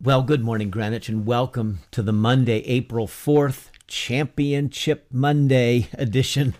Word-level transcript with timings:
Well, 0.00 0.22
good 0.22 0.44
morning, 0.44 0.70
Greenwich, 0.70 1.08
and 1.08 1.26
welcome 1.26 1.80
to 1.90 2.04
the 2.04 2.12
Monday, 2.12 2.58
April 2.58 3.08
4th, 3.08 3.70
Championship 3.88 5.08
Monday 5.10 5.88
edition 5.92 6.54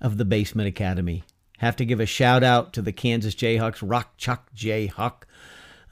of 0.00 0.16
the 0.16 0.24
Basement 0.24 0.68
Academy. 0.68 1.24
Have 1.58 1.74
to 1.74 1.84
give 1.84 1.98
a 1.98 2.06
shout 2.06 2.44
out 2.44 2.72
to 2.74 2.82
the 2.82 2.92
Kansas 2.92 3.34
Jayhawks, 3.34 3.82
Rock 3.82 4.16
Chalk 4.16 4.54
Jayhawk. 4.54 5.24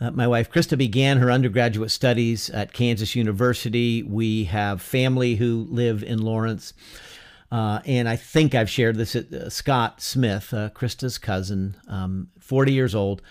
Uh, 0.00 0.12
my 0.12 0.28
wife 0.28 0.48
Krista 0.48 0.78
began 0.78 1.18
her 1.18 1.28
undergraduate 1.28 1.90
studies 1.90 2.48
at 2.50 2.72
Kansas 2.72 3.16
University. 3.16 4.04
We 4.04 4.44
have 4.44 4.80
family 4.80 5.34
who 5.34 5.66
live 5.70 6.04
in 6.04 6.22
Lawrence. 6.22 6.72
Uh, 7.50 7.80
and 7.84 8.08
I 8.08 8.14
think 8.14 8.54
I've 8.54 8.70
shared 8.70 8.94
this. 8.94 9.16
Uh, 9.16 9.50
Scott 9.50 10.00
Smith, 10.00 10.54
uh, 10.54 10.70
Krista's 10.70 11.18
cousin, 11.18 11.74
um, 11.88 12.28
40 12.38 12.72
years 12.72 12.94
old, 12.94 13.22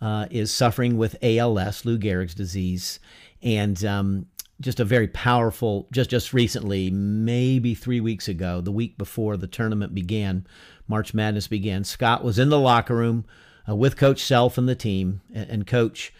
uh, 0.00 0.26
is 0.30 0.52
suffering 0.52 0.96
with 0.96 1.16
ALS, 1.22 1.84
Lou 1.84 1.98
Gehrig's 1.98 2.34
disease, 2.34 3.00
and 3.42 3.84
um, 3.84 4.26
just 4.60 4.80
a 4.80 4.84
very 4.84 5.08
powerful. 5.08 5.88
Just 5.92 6.10
just 6.10 6.32
recently, 6.32 6.90
maybe 6.90 7.74
three 7.74 8.00
weeks 8.00 8.28
ago, 8.28 8.60
the 8.60 8.72
week 8.72 8.98
before 8.98 9.36
the 9.36 9.46
tournament 9.46 9.94
began, 9.94 10.46
March 10.86 11.14
Madness 11.14 11.48
began. 11.48 11.84
Scott 11.84 12.24
was 12.24 12.38
in 12.38 12.48
the 12.48 12.58
locker 12.58 12.94
room 12.94 13.24
uh, 13.68 13.74
with 13.74 13.96
Coach 13.96 14.22
Self 14.22 14.58
and 14.58 14.68
the 14.68 14.74
team, 14.74 15.20
and, 15.32 15.50
and 15.50 15.66
Coach 15.66 16.12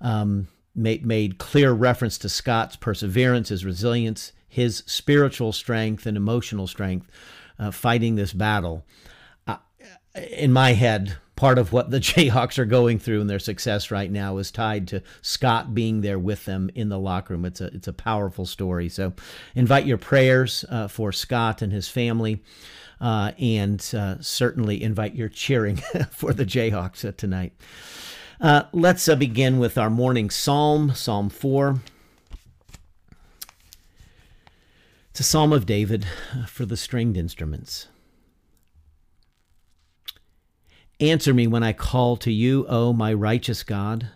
um, 0.00 0.48
made 0.74 1.04
made 1.04 1.38
clear 1.38 1.72
reference 1.72 2.18
to 2.18 2.28
Scott's 2.28 2.76
perseverance, 2.76 3.48
his 3.48 3.64
resilience, 3.64 4.32
his 4.48 4.82
spiritual 4.86 5.52
strength, 5.52 6.06
and 6.06 6.16
emotional 6.16 6.66
strength, 6.66 7.10
uh, 7.58 7.70
fighting 7.70 8.14
this 8.14 8.32
battle. 8.32 8.84
Uh, 9.46 9.56
in 10.14 10.52
my 10.52 10.72
head, 10.72 11.16
part 11.36 11.58
of 11.58 11.72
what 11.72 11.90
the 11.90 12.00
Jayhawks 12.00 12.58
are 12.58 12.64
going 12.64 12.98
through 12.98 13.20
and 13.20 13.30
their 13.30 13.38
success 13.38 13.90
right 13.90 14.10
now 14.10 14.38
is 14.38 14.50
tied 14.50 14.88
to 14.88 15.02
Scott 15.22 15.74
being 15.74 16.00
there 16.00 16.18
with 16.18 16.46
them 16.46 16.70
in 16.74 16.88
the 16.88 16.98
locker 16.98 17.34
room. 17.34 17.44
It's 17.44 17.60
a 17.60 17.66
it's 17.66 17.86
a 17.86 17.92
powerful 17.92 18.46
story. 18.46 18.88
So, 18.88 19.12
invite 19.54 19.86
your 19.86 19.98
prayers 19.98 20.64
uh, 20.68 20.88
for 20.88 21.12
Scott 21.12 21.62
and 21.62 21.72
his 21.72 21.88
family, 21.88 22.42
uh, 23.00 23.32
and 23.38 23.80
uh, 23.96 24.16
certainly 24.20 24.82
invite 24.82 25.14
your 25.14 25.28
cheering 25.28 25.76
for 26.10 26.32
the 26.32 26.46
Jayhawks 26.46 27.06
uh, 27.06 27.12
tonight. 27.16 27.52
Uh, 28.40 28.64
let's 28.72 29.08
uh, 29.08 29.14
begin 29.14 29.58
with 29.58 29.78
our 29.78 29.90
morning 29.90 30.30
psalm, 30.30 30.94
Psalm 30.94 31.28
four. 31.28 31.80
It's 35.10 35.20
a 35.20 35.24
psalm 35.24 35.50
of 35.50 35.64
David 35.64 36.06
for 36.46 36.66
the 36.66 36.76
stringed 36.76 37.16
instruments. 37.16 37.88
Answer 40.98 41.34
me 41.34 41.46
when 41.46 41.62
I 41.62 41.74
call 41.74 42.16
to 42.18 42.32
you, 42.32 42.66
O 42.68 42.92
my 42.94 43.12
righteous 43.12 43.62
God. 43.62 44.08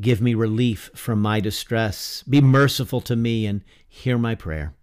Give 0.00 0.20
me 0.22 0.34
relief 0.34 0.90
from 0.94 1.20
my 1.20 1.40
distress. 1.40 2.22
Be 2.22 2.40
merciful 2.40 3.02
to 3.02 3.16
me 3.16 3.46
and 3.46 3.62
hear 3.86 4.16
my 4.16 4.34
prayer. 4.34 4.74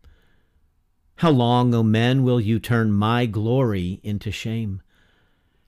How 1.17 1.31
long, 1.31 1.73
O 1.73 1.81
men, 1.81 2.23
will 2.23 2.39
you 2.39 2.59
turn 2.59 2.91
my 2.91 3.25
glory 3.25 4.01
into 4.03 4.31
shame? 4.31 4.81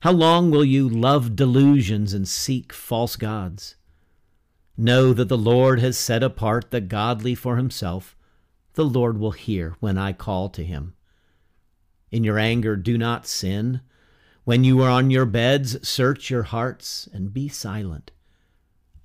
How 0.01 0.11
long 0.11 0.51
will 0.51 0.65
you 0.65 0.87
love 0.87 1.35
delusions 1.35 2.13
and 2.13 2.27
seek 2.27 2.71
false 2.71 3.15
gods? 3.15 3.75
Know 4.77 5.13
that 5.13 5.29
the 5.29 5.37
Lord 5.37 5.79
has 5.79 5.97
set 5.97 6.21
apart 6.21 6.69
the 6.69 6.81
godly 6.81 7.33
for 7.33 7.57
himself. 7.57 8.15
The 8.73 8.85
Lord 8.85 9.17
will 9.17 9.31
hear 9.31 9.75
when 9.79 9.97
I 9.97 10.13
call 10.13 10.49
to 10.49 10.63
him. 10.63 10.93
In 12.11 12.23
your 12.23 12.37
anger, 12.37 12.75
do 12.75 12.97
not 12.97 13.25
sin. 13.25 13.81
When 14.45 14.63
you 14.63 14.81
are 14.83 14.91
on 14.91 15.09
your 15.09 15.25
beds, 15.25 15.87
search 15.87 16.29
your 16.29 16.43
hearts 16.43 17.09
and 17.11 17.33
be 17.33 17.47
silent. 17.49 18.11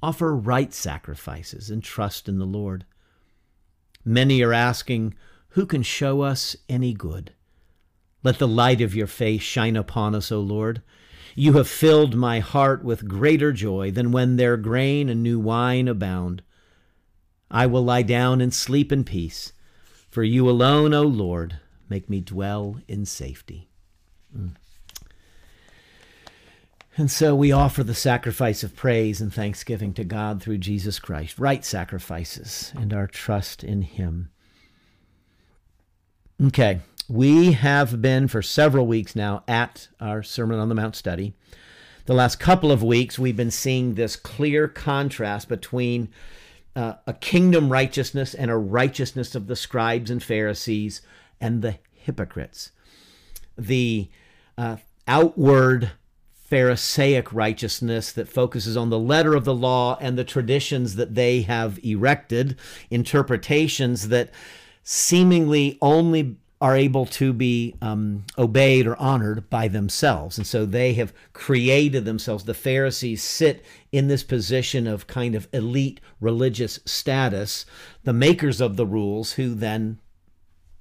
Offer 0.02 0.36
right 0.36 0.72
sacrifices 0.72 1.70
and 1.70 1.82
trust 1.82 2.28
in 2.28 2.38
the 2.38 2.44
Lord. 2.44 2.84
Many 4.04 4.42
are 4.42 4.52
asking, 4.52 5.14
Who 5.50 5.64
can 5.64 5.82
show 5.82 6.20
us 6.20 6.56
any 6.68 6.92
good? 6.92 7.32
Let 8.22 8.38
the 8.38 8.46
light 8.46 8.82
of 8.82 8.94
your 8.94 9.06
face 9.06 9.40
shine 9.40 9.76
upon 9.76 10.14
us, 10.14 10.30
O 10.30 10.40
Lord. 10.40 10.82
You 11.34 11.54
have 11.54 11.68
filled 11.68 12.14
my 12.14 12.40
heart 12.40 12.84
with 12.84 13.08
greater 13.08 13.50
joy 13.50 13.90
than 13.90 14.12
when 14.12 14.36
their 14.36 14.58
grain 14.58 15.08
and 15.08 15.22
new 15.22 15.38
wine 15.38 15.88
abound. 15.88 16.42
I 17.50 17.66
will 17.66 17.82
lie 17.82 18.02
down 18.02 18.42
and 18.42 18.52
sleep 18.52 18.92
in 18.92 19.04
peace, 19.04 19.54
for 20.10 20.22
you 20.22 20.50
alone, 20.50 20.92
O 20.92 21.02
Lord, 21.02 21.60
make 21.88 22.10
me 22.10 22.20
dwell 22.20 22.76
in 22.86 23.06
safety. 23.06 23.70
Mm. 24.36 24.56
And 27.00 27.10
so 27.10 27.34
we 27.34 27.50
offer 27.50 27.82
the 27.82 27.94
sacrifice 27.94 28.62
of 28.62 28.76
praise 28.76 29.22
and 29.22 29.32
thanksgiving 29.32 29.94
to 29.94 30.04
God 30.04 30.42
through 30.42 30.58
Jesus 30.58 30.98
Christ, 30.98 31.38
right 31.38 31.64
sacrifices, 31.64 32.74
and 32.76 32.92
our 32.92 33.06
trust 33.06 33.64
in 33.64 33.80
Him. 33.80 34.28
Okay, 36.44 36.80
we 37.08 37.52
have 37.52 38.02
been 38.02 38.28
for 38.28 38.42
several 38.42 38.86
weeks 38.86 39.16
now 39.16 39.44
at 39.48 39.88
our 39.98 40.22
Sermon 40.22 40.58
on 40.58 40.68
the 40.68 40.74
Mount 40.74 40.94
study. 40.94 41.32
The 42.04 42.12
last 42.12 42.38
couple 42.38 42.70
of 42.70 42.82
weeks, 42.82 43.18
we've 43.18 43.34
been 43.34 43.50
seeing 43.50 43.94
this 43.94 44.14
clear 44.14 44.68
contrast 44.68 45.48
between 45.48 46.10
uh, 46.76 46.96
a 47.06 47.14
kingdom 47.14 47.72
righteousness 47.72 48.34
and 48.34 48.50
a 48.50 48.58
righteousness 48.58 49.34
of 49.34 49.46
the 49.46 49.56
scribes 49.56 50.10
and 50.10 50.22
Pharisees 50.22 51.00
and 51.40 51.62
the 51.62 51.78
hypocrites. 51.94 52.72
The 53.56 54.10
uh, 54.58 54.76
outward 55.08 55.92
Pharisaic 56.50 57.32
righteousness 57.32 58.10
that 58.10 58.28
focuses 58.28 58.76
on 58.76 58.90
the 58.90 58.98
letter 58.98 59.36
of 59.36 59.44
the 59.44 59.54
law 59.54 59.96
and 60.00 60.18
the 60.18 60.24
traditions 60.24 60.96
that 60.96 61.14
they 61.14 61.42
have 61.42 61.78
erected, 61.84 62.58
interpretations 62.90 64.08
that 64.08 64.30
seemingly 64.82 65.78
only 65.80 66.36
are 66.60 66.76
able 66.76 67.06
to 67.06 67.32
be 67.32 67.76
um, 67.80 68.24
obeyed 68.36 68.86
or 68.86 68.96
honored 68.96 69.48
by 69.48 69.68
themselves. 69.68 70.36
And 70.36 70.46
so 70.46 70.66
they 70.66 70.92
have 70.94 71.14
created 71.32 72.04
themselves. 72.04 72.44
The 72.44 72.52
Pharisees 72.52 73.22
sit 73.22 73.64
in 73.92 74.08
this 74.08 74.24
position 74.24 74.88
of 74.88 75.06
kind 75.06 75.36
of 75.36 75.48
elite 75.52 76.00
religious 76.20 76.80
status, 76.84 77.64
the 78.02 78.12
makers 78.12 78.60
of 78.60 78.76
the 78.76 78.84
rules, 78.84 79.32
who 79.34 79.54
then, 79.54 80.00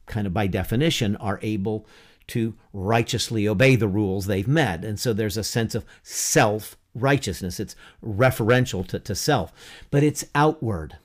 kind 0.07 0.25
of 0.25 0.33
by 0.33 0.47
definition, 0.47 1.15
are 1.17 1.39
able 1.43 1.87
to 2.29 2.55
righteously 2.73 3.47
obey 3.47 3.75
the 3.75 3.87
rules 3.87 4.25
they've 4.25 4.47
met. 4.47 4.83
And 4.83 4.99
so 4.99 5.13
there's 5.13 5.37
a 5.37 5.43
sense 5.43 5.75
of 5.75 5.85
self 6.03 6.77
righteousness. 6.95 7.59
It's 7.59 7.75
referential 8.03 8.85
to, 8.87 8.99
to 8.99 9.15
self, 9.15 9.51
but 9.91 10.03
it's 10.03 10.25
outward. 10.33 10.97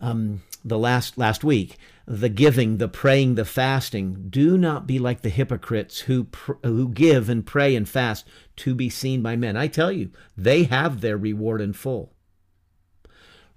Um, 0.00 0.42
the 0.64 0.78
last 0.78 1.16
last 1.16 1.42
week, 1.44 1.78
the 2.06 2.28
giving, 2.28 2.76
the 2.76 2.88
praying, 2.88 3.34
the 3.34 3.44
fasting. 3.44 4.26
Do 4.28 4.58
not 4.58 4.86
be 4.86 4.98
like 4.98 5.22
the 5.22 5.28
hypocrites 5.28 6.00
who 6.00 6.24
pr- 6.24 6.52
who 6.62 6.88
give 6.88 7.28
and 7.28 7.46
pray 7.46 7.74
and 7.74 7.88
fast 7.88 8.26
to 8.56 8.74
be 8.74 8.90
seen 8.90 9.22
by 9.22 9.36
men. 9.36 9.56
I 9.56 9.68
tell 9.68 9.90
you, 9.90 10.10
they 10.36 10.64
have 10.64 11.00
their 11.00 11.16
reward 11.16 11.60
in 11.60 11.72
full. 11.72 12.12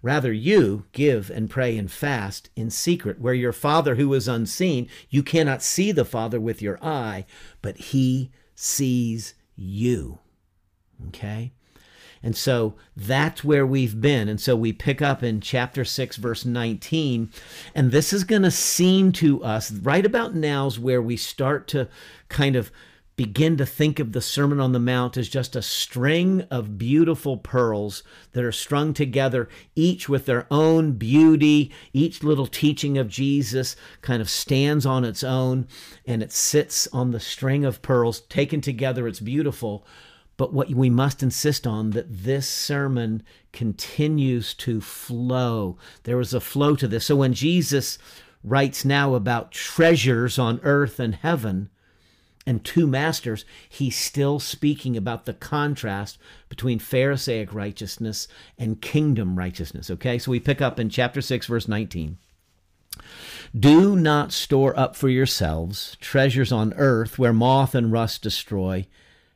Rather, 0.01 0.31
you 0.31 0.85
give 0.91 1.29
and 1.29 1.49
pray 1.49 1.77
and 1.77 1.91
fast 1.91 2.49
in 2.55 2.69
secret, 2.69 3.19
where 3.19 3.33
your 3.33 3.51
Father 3.51 3.95
who 3.95 4.13
is 4.13 4.27
unseen, 4.27 4.87
you 5.09 5.21
cannot 5.21 5.61
see 5.61 5.91
the 5.91 6.05
Father 6.05 6.39
with 6.39 6.61
your 6.61 6.83
eye, 6.83 7.25
but 7.61 7.77
he 7.77 8.31
sees 8.55 9.33
you. 9.55 10.19
Okay? 11.07 11.51
And 12.21 12.35
so 12.35 12.75
that's 12.95 13.43
where 13.43 13.65
we've 13.65 13.99
been. 14.01 14.27
And 14.27 14.41
so 14.41 14.55
we 14.55 14.73
pick 14.73 15.01
up 15.01 15.23
in 15.23 15.39
chapter 15.39 15.85
6, 15.85 16.17
verse 16.17 16.45
19. 16.45 17.31
And 17.73 17.91
this 17.91 18.11
is 18.11 18.23
going 18.23 18.41
to 18.41 18.51
seem 18.51 19.11
to 19.13 19.43
us 19.43 19.71
right 19.71 20.05
about 20.05 20.35
now 20.35 20.67
is 20.67 20.79
where 20.79 21.01
we 21.01 21.15
start 21.15 21.67
to 21.69 21.87
kind 22.27 22.55
of 22.55 22.71
begin 23.19 23.57
to 23.57 23.65
think 23.65 23.99
of 23.99 24.13
the 24.13 24.21
Sermon 24.21 24.61
on 24.61 24.71
the 24.71 24.79
Mount 24.79 25.17
as 25.17 25.27
just 25.27 25.53
a 25.53 25.61
string 25.61 26.43
of 26.49 26.77
beautiful 26.77 27.35
pearls 27.35 28.01
that 28.31 28.45
are 28.45 28.51
strung 28.53 28.93
together, 28.93 29.49
each 29.75 30.07
with 30.07 30.25
their 30.25 30.47
own 30.49 30.93
beauty. 30.93 31.69
Each 31.91 32.23
little 32.23 32.47
teaching 32.47 32.97
of 32.97 33.09
Jesus 33.09 33.75
kind 34.01 34.21
of 34.21 34.29
stands 34.29 34.85
on 34.85 35.03
its 35.03 35.21
own 35.21 35.67
and 36.05 36.23
it 36.23 36.31
sits 36.31 36.87
on 36.93 37.11
the 37.11 37.19
string 37.19 37.65
of 37.65 37.81
pearls. 37.81 38.21
Taken 38.21 38.61
together, 38.61 39.05
it's 39.05 39.19
beautiful. 39.19 39.85
But 40.37 40.53
what 40.53 40.69
we 40.69 40.89
must 40.89 41.21
insist 41.21 41.67
on 41.67 41.89
that 41.89 42.05
this 42.23 42.47
sermon 42.47 43.23
continues 43.51 44.53
to 44.53 44.79
flow. 44.79 45.77
There 46.03 46.21
is 46.21 46.33
a 46.33 46.39
flow 46.39 46.77
to 46.77 46.87
this. 46.87 47.07
So 47.07 47.17
when 47.17 47.33
Jesus 47.33 47.97
writes 48.45 48.85
now 48.85 49.13
about 49.13 49.51
treasures 49.51 50.39
on 50.39 50.61
earth 50.63 51.01
and 51.01 51.15
heaven, 51.15 51.69
and 52.49 52.65
two 52.65 52.87
masters, 52.87 53.45
he's 53.69 53.95
still 53.95 54.39
speaking 54.39 54.97
about 54.97 55.25
the 55.25 55.35
contrast 55.35 56.17
between 56.49 56.79
Pharisaic 56.79 57.53
righteousness 57.53 58.27
and 58.57 58.81
kingdom 58.81 59.37
righteousness. 59.37 59.91
Okay, 59.91 60.17
so 60.17 60.31
we 60.31 60.39
pick 60.39 60.59
up 60.59 60.79
in 60.79 60.89
chapter 60.89 61.21
6, 61.21 61.45
verse 61.45 61.67
19. 61.67 62.17
Do 63.57 63.95
not 63.95 64.31
store 64.31 64.77
up 64.77 64.95
for 64.95 65.09
yourselves 65.09 65.95
treasures 66.01 66.51
on 66.51 66.73
earth 66.73 67.19
where 67.19 67.31
moth 67.33 67.75
and 67.75 67.91
rust 67.91 68.23
destroy 68.23 68.87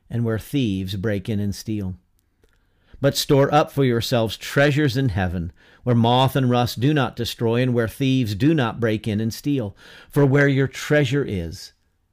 and 0.09 0.25
where 0.25 0.39
thieves 0.39 0.95
break 0.95 1.29
in 1.29 1.39
and 1.39 1.53
steal. 1.53 1.93
but 3.03 3.17
store 3.17 3.53
up 3.53 3.69
for 3.69 3.83
yourselves 3.83 4.37
treasures 4.37 4.95
in 4.95 5.09
heaven, 5.09 5.51
where 5.83 5.93
moth 5.93 6.37
and 6.37 6.49
rust 6.49 6.79
do 6.79 6.93
not 6.93 7.17
destroy, 7.17 7.61
and 7.61 7.73
where 7.73 7.89
thieves 7.89 8.33
do 8.33 8.53
not 8.53 8.79
break 8.79 9.05
in 9.09 9.19
and 9.19 9.33
steal. 9.33 9.75
For 10.09 10.25
where 10.25 10.47
your 10.47 10.69
treasure 10.69 11.25
is, 11.27 11.73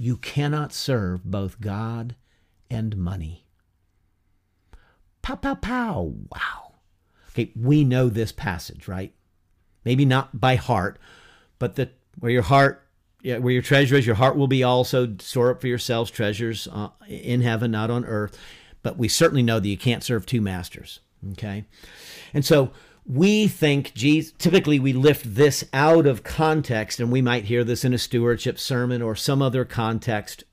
You 0.00 0.16
cannot 0.16 0.72
serve 0.72 1.24
both 1.24 1.60
God 1.60 2.16
and 2.70 2.96
money. 2.96 3.46
Pow, 5.22 5.36
pow, 5.36 5.54
pow. 5.54 6.14
Wow. 6.32 6.74
Okay, 7.30 7.52
we 7.54 7.84
know 7.84 8.08
this 8.08 8.32
passage, 8.32 8.88
right? 8.88 9.12
Maybe 9.84 10.04
not 10.04 10.40
by 10.40 10.56
heart, 10.56 10.98
but 11.58 11.76
the 11.76 11.90
where 12.18 12.32
your 12.32 12.42
heart, 12.42 12.86
yeah, 13.22 13.38
where 13.38 13.52
your 13.52 13.62
treasure 13.62 13.96
is, 13.96 14.06
your 14.06 14.16
heart 14.16 14.36
will 14.36 14.48
be 14.48 14.62
also. 14.62 15.16
Store 15.18 15.50
up 15.50 15.60
for 15.60 15.68
yourselves 15.68 16.10
treasures 16.10 16.66
uh, 16.72 16.88
in 17.06 17.42
heaven, 17.42 17.70
not 17.70 17.90
on 17.90 18.04
earth 18.04 18.38
but 18.82 18.96
we 18.96 19.08
certainly 19.08 19.42
know 19.42 19.60
that 19.60 19.68
you 19.68 19.76
can't 19.76 20.02
serve 20.02 20.26
two 20.26 20.40
masters. 20.40 21.00
Okay. 21.32 21.64
And 22.32 22.44
so 22.44 22.70
we 23.06 23.48
think, 23.48 23.94
Jesus, 23.94 24.32
typically 24.38 24.78
we 24.78 24.92
lift 24.92 25.34
this 25.34 25.64
out 25.72 26.06
of 26.06 26.22
context, 26.22 27.00
and 27.00 27.10
we 27.10 27.22
might 27.22 27.44
hear 27.44 27.64
this 27.64 27.84
in 27.84 27.94
a 27.94 27.98
stewardship 27.98 28.58
sermon 28.58 29.02
or 29.02 29.16
some 29.16 29.42
other 29.42 29.64
context. 29.64 30.44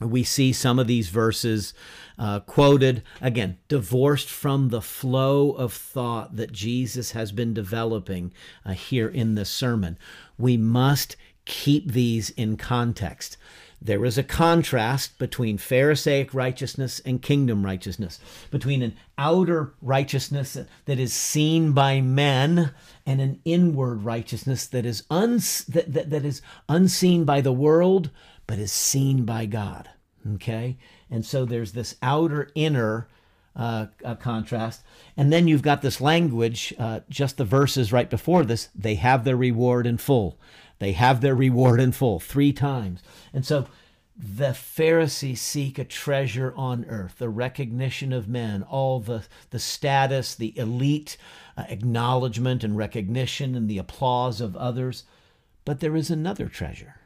We 0.00 0.24
see 0.24 0.52
some 0.52 0.78
of 0.78 0.86
these 0.86 1.08
verses 1.08 1.74
uh, 2.18 2.40
quoted, 2.40 3.02
again, 3.20 3.58
divorced 3.68 4.28
from 4.28 4.68
the 4.68 4.82
flow 4.82 5.52
of 5.52 5.72
thought 5.72 6.36
that 6.36 6.52
Jesus 6.52 7.12
has 7.12 7.32
been 7.32 7.54
developing 7.54 8.32
uh, 8.64 8.72
here 8.72 9.08
in 9.08 9.34
this 9.34 9.50
sermon. 9.50 9.98
We 10.38 10.56
must 10.56 11.16
keep 11.44 11.92
these 11.92 12.30
in 12.30 12.56
context. 12.56 13.36
There 13.84 14.06
is 14.06 14.16
a 14.16 14.22
contrast 14.22 15.18
between 15.18 15.58
Pharisaic 15.58 16.32
righteousness 16.32 17.02
and 17.04 17.20
kingdom 17.20 17.66
righteousness, 17.66 18.18
between 18.50 18.80
an 18.80 18.96
outer 19.18 19.74
righteousness 19.82 20.56
that 20.86 20.98
is 20.98 21.12
seen 21.12 21.72
by 21.72 22.00
men 22.00 22.72
and 23.04 23.20
an 23.20 23.40
inward 23.44 24.02
righteousness 24.02 24.66
that 24.68 24.86
is, 24.86 25.02
that, 25.10 25.84
that, 25.92 26.08
that 26.08 26.24
is 26.24 26.40
unseen 26.66 27.24
by 27.24 27.42
the 27.42 27.52
world, 27.52 28.08
but 28.46 28.58
is 28.58 28.72
seen 28.72 29.26
by 29.26 29.44
God. 29.44 29.90
Okay? 30.36 30.78
And 31.10 31.26
so 31.26 31.44
there's 31.44 31.72
this 31.72 31.96
outer 32.02 32.50
inner 32.54 33.06
uh, 33.54 33.86
uh, 34.02 34.14
contrast. 34.14 34.82
And 35.16 35.32
then 35.32 35.46
you've 35.46 35.62
got 35.62 35.82
this 35.82 36.00
language, 36.00 36.74
uh, 36.78 37.00
just 37.10 37.36
the 37.36 37.44
verses 37.44 37.92
right 37.92 38.08
before 38.08 38.44
this, 38.44 38.68
they 38.74 38.94
have 38.94 39.24
their 39.24 39.36
reward 39.36 39.86
in 39.86 39.98
full. 39.98 40.38
They 40.78 40.92
have 40.92 41.20
their 41.20 41.34
reward 41.34 41.80
in 41.80 41.92
full 41.92 42.20
three 42.20 42.52
times. 42.52 43.02
And 43.32 43.44
so 43.46 43.66
the 44.16 44.54
Pharisees 44.54 45.40
seek 45.40 45.78
a 45.78 45.84
treasure 45.84 46.54
on 46.56 46.84
earth, 46.86 47.16
the 47.18 47.28
recognition 47.28 48.12
of 48.12 48.28
men, 48.28 48.62
all 48.62 49.00
the, 49.00 49.24
the 49.50 49.58
status, 49.58 50.34
the 50.34 50.56
elite 50.58 51.16
uh, 51.56 51.64
acknowledgement 51.68 52.62
and 52.62 52.76
recognition 52.76 53.54
and 53.54 53.68
the 53.68 53.78
applause 53.78 54.40
of 54.40 54.56
others. 54.56 55.04
But 55.64 55.80
there 55.80 55.96
is 55.96 56.10
another 56.10 56.48
treasure 56.48 56.96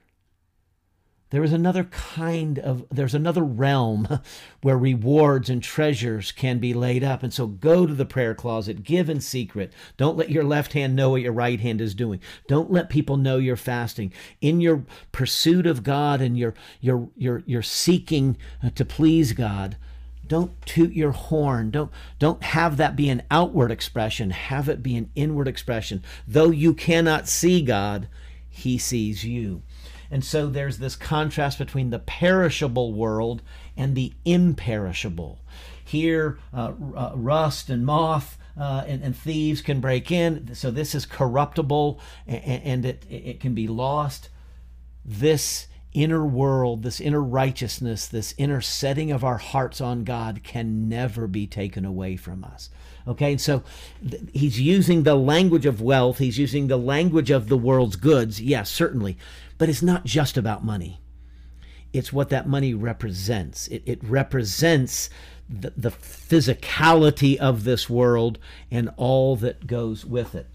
there 1.31 1.45
is 1.45 1.53
another 1.53 1.85
kind 1.85 2.59
of, 2.59 2.87
there's 2.91 3.15
another 3.15 3.43
realm 3.43 4.21
where 4.63 4.79
rewards 4.79 5.51
and 5.51 5.63
treasures 5.63 6.33
can 6.33 6.59
be 6.59 6.73
laid 6.73 7.05
up. 7.05 7.23
And 7.23 7.33
so 7.33 7.47
go 7.47 7.87
to 7.87 7.95
the 7.95 8.07
prayer 8.07 8.35
closet, 8.35 8.83
give 8.83 9.11
in 9.11 9.21
secret. 9.21 9.73
Don't 9.97 10.17
let 10.17 10.31
your 10.31 10.45
left 10.45 10.73
hand 10.73 10.97
know 10.97 11.11
what 11.11 11.23
your 11.23 11.33
right 11.33 11.61
hand 11.61 11.81
is 11.81 11.95
doing. 11.95 12.21
Don't 12.47 12.71
let 12.71 12.89
people 12.89 13.17
know 13.17 13.37
you're 13.37 13.57
fasting. 13.57 14.13
In 14.41 14.61
your 14.61 14.85
pursuit 15.13 15.67
of 15.67 15.83
God 15.83 16.21
and 16.21 16.39
your, 16.39 16.55
your, 16.81 17.11
your, 17.17 17.43
your 17.47 17.63
seeking 17.63 18.39
uh, 18.63 18.71
to 18.71 18.85
please 18.85 19.33
God, 19.33 19.77
don't 20.27 20.61
toot 20.67 20.93
your 20.93 21.13
horn. 21.13 21.71
Don't, 21.71 21.91
don't 22.19 22.43
have 22.43 22.77
that 22.77 22.97
be 22.97 23.09
an 23.09 23.23
outward 23.31 23.71
expression. 23.71 24.31
Have 24.31 24.69
it 24.69 24.83
be 24.83 24.97
an 24.97 25.11
inward 25.15 25.49
expression. 25.49 26.03
Though 26.27 26.51
you 26.51 26.75
cannot 26.75 27.29
see 27.29 27.63
God, 27.63 28.09
He 28.49 28.79
sees 28.79 29.25
you. 29.25 29.63
And 30.10 30.25
so 30.25 30.49
there's 30.49 30.78
this 30.78 30.96
contrast 30.96 31.58
between 31.58 31.90
the 31.90 31.99
perishable 31.99 32.93
world 32.93 33.43
and 33.76 33.94
the 33.94 34.12
imperishable. 34.25 35.40
Here, 35.84 36.38
uh, 36.52 36.72
uh, 36.96 37.12
rust 37.14 37.70
and 37.70 37.84
moth 37.84 38.38
uh, 38.58 38.84
and, 38.87 39.02
and, 39.02 39.16
thieves 39.16 39.62
can 39.62 39.81
break 39.81 40.10
in. 40.10 40.55
So 40.55 40.70
this 40.70 40.94
is 40.94 41.06
corruptible 41.06 42.00
and, 42.26 42.62
and 42.62 42.84
it, 42.84 43.06
it 43.08 43.40
can 43.40 43.55
be 43.55 43.69
lost. 43.69 44.28
This 45.05 45.69
inner 45.93 46.25
world, 46.25 46.82
this 46.82 47.00
inner 47.00 47.22
righteousness, 47.22 48.06
this 48.06 48.34
inner 48.37 48.60
setting 48.60 49.10
of 49.10 49.25
our 49.25 49.38
hearts 49.38 49.81
on 49.81 50.05
God 50.05 50.43
can 50.44 50.88
never 50.88 51.26
be 51.26 51.46
taken 51.46 51.84
away 51.84 52.16
from 52.16 52.44
us. 52.44 52.70
Okay, 53.06 53.32
and 53.32 53.40
so 53.40 53.62
th- 54.08 54.22
he's 54.34 54.60
using 54.60 55.02
the 55.02 55.14
language 55.14 55.64
of 55.64 55.81
wealth, 55.81 56.19
he's 56.19 56.38
using 56.38 56.66
the 56.66 56.76
language 56.76 57.31
of 57.31 57.49
the 57.49 57.56
world's 57.56 57.96
goods, 57.96 58.40
yes, 58.40 58.70
certainly, 58.70 59.16
but 59.58 59.69
it's 59.69 59.82
not 59.82 60.05
just 60.05 60.37
about 60.37 60.64
money. 60.64 61.00
It's 61.93 62.12
what 62.12 62.28
that 62.31 62.49
money 62.49 62.75
represents. 62.75 63.66
It, 63.69 63.82
it 63.87 64.02
represents 64.02 65.10
the, 65.49 65.72
the 65.76 65.90
physicality 65.90 67.37
of 67.37 67.64
this 67.64 67.88
world 67.88 68.38
and 68.70 68.90
all 68.96 69.37
that 69.37 69.66
goes 69.66 70.05
with 70.05 70.34
it. 70.34 70.46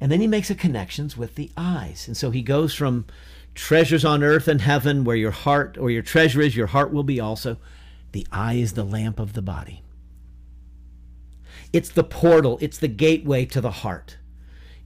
And 0.00 0.10
then 0.10 0.20
he 0.20 0.26
makes 0.26 0.50
a 0.50 0.54
connections 0.54 1.16
with 1.16 1.34
the 1.34 1.50
eyes. 1.56 2.06
And 2.06 2.16
so 2.16 2.30
he 2.30 2.42
goes 2.42 2.74
from 2.74 3.06
treasures 3.54 4.04
on 4.04 4.22
earth 4.22 4.48
and 4.48 4.60
heaven, 4.60 5.04
where 5.04 5.16
your 5.16 5.32
heart 5.32 5.76
or 5.78 5.90
your 5.90 6.02
treasure 6.02 6.40
is, 6.40 6.56
your 6.56 6.68
heart 6.68 6.92
will 6.92 7.02
be 7.02 7.20
also. 7.20 7.58
The 8.12 8.26
eye 8.32 8.54
is 8.54 8.72
the 8.72 8.84
lamp 8.84 9.18
of 9.18 9.34
the 9.34 9.42
body. 9.42 9.82
It's 11.72 11.90
the 11.90 12.04
portal, 12.04 12.58
it's 12.62 12.78
the 12.78 12.88
gateway 12.88 13.44
to 13.46 13.60
the 13.60 13.70
heart. 13.70 14.16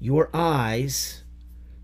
Your 0.01 0.31
eyes 0.35 1.23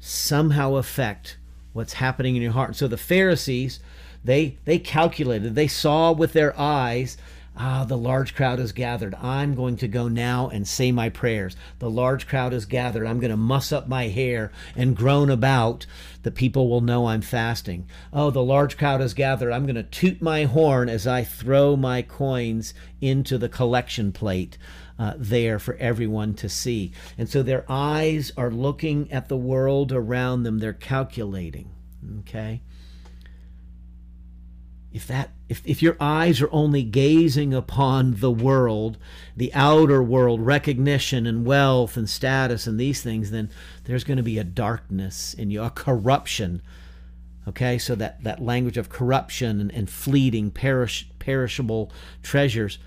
somehow 0.00 0.74
affect 0.74 1.37
what's 1.78 1.94
happening 1.94 2.36
in 2.36 2.42
your 2.42 2.52
heart. 2.52 2.76
So 2.76 2.86
the 2.86 2.98
Pharisees, 2.98 3.80
they 4.22 4.58
they 4.66 4.78
calculated, 4.78 5.54
they 5.54 5.68
saw 5.68 6.12
with 6.12 6.34
their 6.34 6.58
eyes 6.58 7.16
Ah, 7.60 7.84
the 7.84 7.98
large 7.98 8.36
crowd 8.36 8.60
is 8.60 8.70
gathered. 8.70 9.16
I'm 9.16 9.56
going 9.56 9.76
to 9.78 9.88
go 9.88 10.06
now 10.06 10.48
and 10.48 10.66
say 10.66 10.92
my 10.92 11.08
prayers. 11.08 11.56
The 11.80 11.90
large 11.90 12.28
crowd 12.28 12.52
is 12.52 12.66
gathered. 12.66 13.04
I'm 13.04 13.18
going 13.18 13.32
to 13.32 13.36
muss 13.36 13.72
up 13.72 13.88
my 13.88 14.06
hair 14.06 14.52
and 14.76 14.96
groan 14.96 15.28
about. 15.28 15.84
The 16.22 16.30
people 16.30 16.68
will 16.68 16.82
know 16.82 17.06
I'm 17.06 17.20
fasting. 17.20 17.88
Oh, 18.12 18.30
the 18.30 18.44
large 18.44 18.78
crowd 18.78 19.00
is 19.00 19.12
gathered. 19.12 19.50
I'm 19.50 19.64
going 19.64 19.74
to 19.74 19.82
toot 19.82 20.22
my 20.22 20.44
horn 20.44 20.88
as 20.88 21.04
I 21.08 21.24
throw 21.24 21.74
my 21.74 22.00
coins 22.00 22.74
into 23.00 23.38
the 23.38 23.48
collection 23.48 24.12
plate 24.12 24.56
uh, 24.98 25.14
there 25.16 25.58
for 25.58 25.76
everyone 25.76 26.34
to 26.34 26.48
see. 26.48 26.92
And 27.16 27.28
so 27.28 27.42
their 27.42 27.64
eyes 27.68 28.32
are 28.36 28.50
looking 28.50 29.10
at 29.12 29.28
the 29.28 29.36
world 29.36 29.92
around 29.92 30.42
them, 30.42 30.58
they're 30.58 30.72
calculating. 30.72 31.70
Okay? 32.20 32.62
if 34.92 35.06
that 35.06 35.30
if, 35.48 35.62
if 35.64 35.82
your 35.82 35.96
eyes 36.00 36.40
are 36.40 36.48
only 36.50 36.82
gazing 36.82 37.52
upon 37.52 38.14
the 38.16 38.30
world 38.30 38.96
the 39.36 39.52
outer 39.54 40.02
world 40.02 40.40
recognition 40.40 41.26
and 41.26 41.44
wealth 41.44 41.96
and 41.96 42.08
status 42.08 42.66
and 42.66 42.80
these 42.80 43.02
things 43.02 43.30
then 43.30 43.50
there's 43.84 44.04
going 44.04 44.16
to 44.16 44.22
be 44.22 44.38
a 44.38 44.44
darkness 44.44 45.34
in 45.34 45.50
you 45.50 45.62
a 45.62 45.70
corruption 45.70 46.62
okay 47.46 47.76
so 47.76 47.94
that 47.94 48.22
that 48.24 48.42
language 48.42 48.78
of 48.78 48.88
corruption 48.88 49.60
and, 49.60 49.72
and 49.72 49.90
fleeting 49.90 50.50
perish 50.50 51.08
perishable 51.18 51.92
treasures 52.22 52.78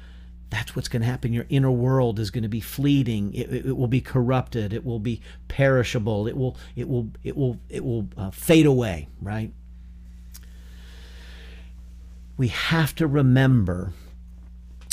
that's 0.52 0.76
what's 0.76 0.90
going 0.90 1.02
to 1.02 1.08
happen. 1.08 1.34
Your 1.34 1.48
inner 1.50 1.72
world 1.72 2.20
is 2.20 2.30
going 2.30 2.44
to 2.44 2.50
be 2.50 2.60
fleeting. 2.60 3.34
It, 3.34 3.52
it, 3.52 3.66
it, 3.68 3.78
will 3.78 3.88
be 3.88 4.02
corrupted. 4.02 4.74
It 4.74 4.86
will 4.86 5.00
be 5.00 5.22
perishable. 5.48 6.28
It 6.28 6.38
will 6.38 6.56
it 6.76 6.88
will 6.88 7.10
it 7.24 7.36
will 7.36 7.58
it 7.70 7.84
will 7.84 8.08
uh, 8.16 8.30
fade 8.30 8.66
away 8.66 9.08
right? 9.22 9.54
We 12.38 12.50
have 12.50 12.96
to 12.96 13.08
remember 13.08 13.94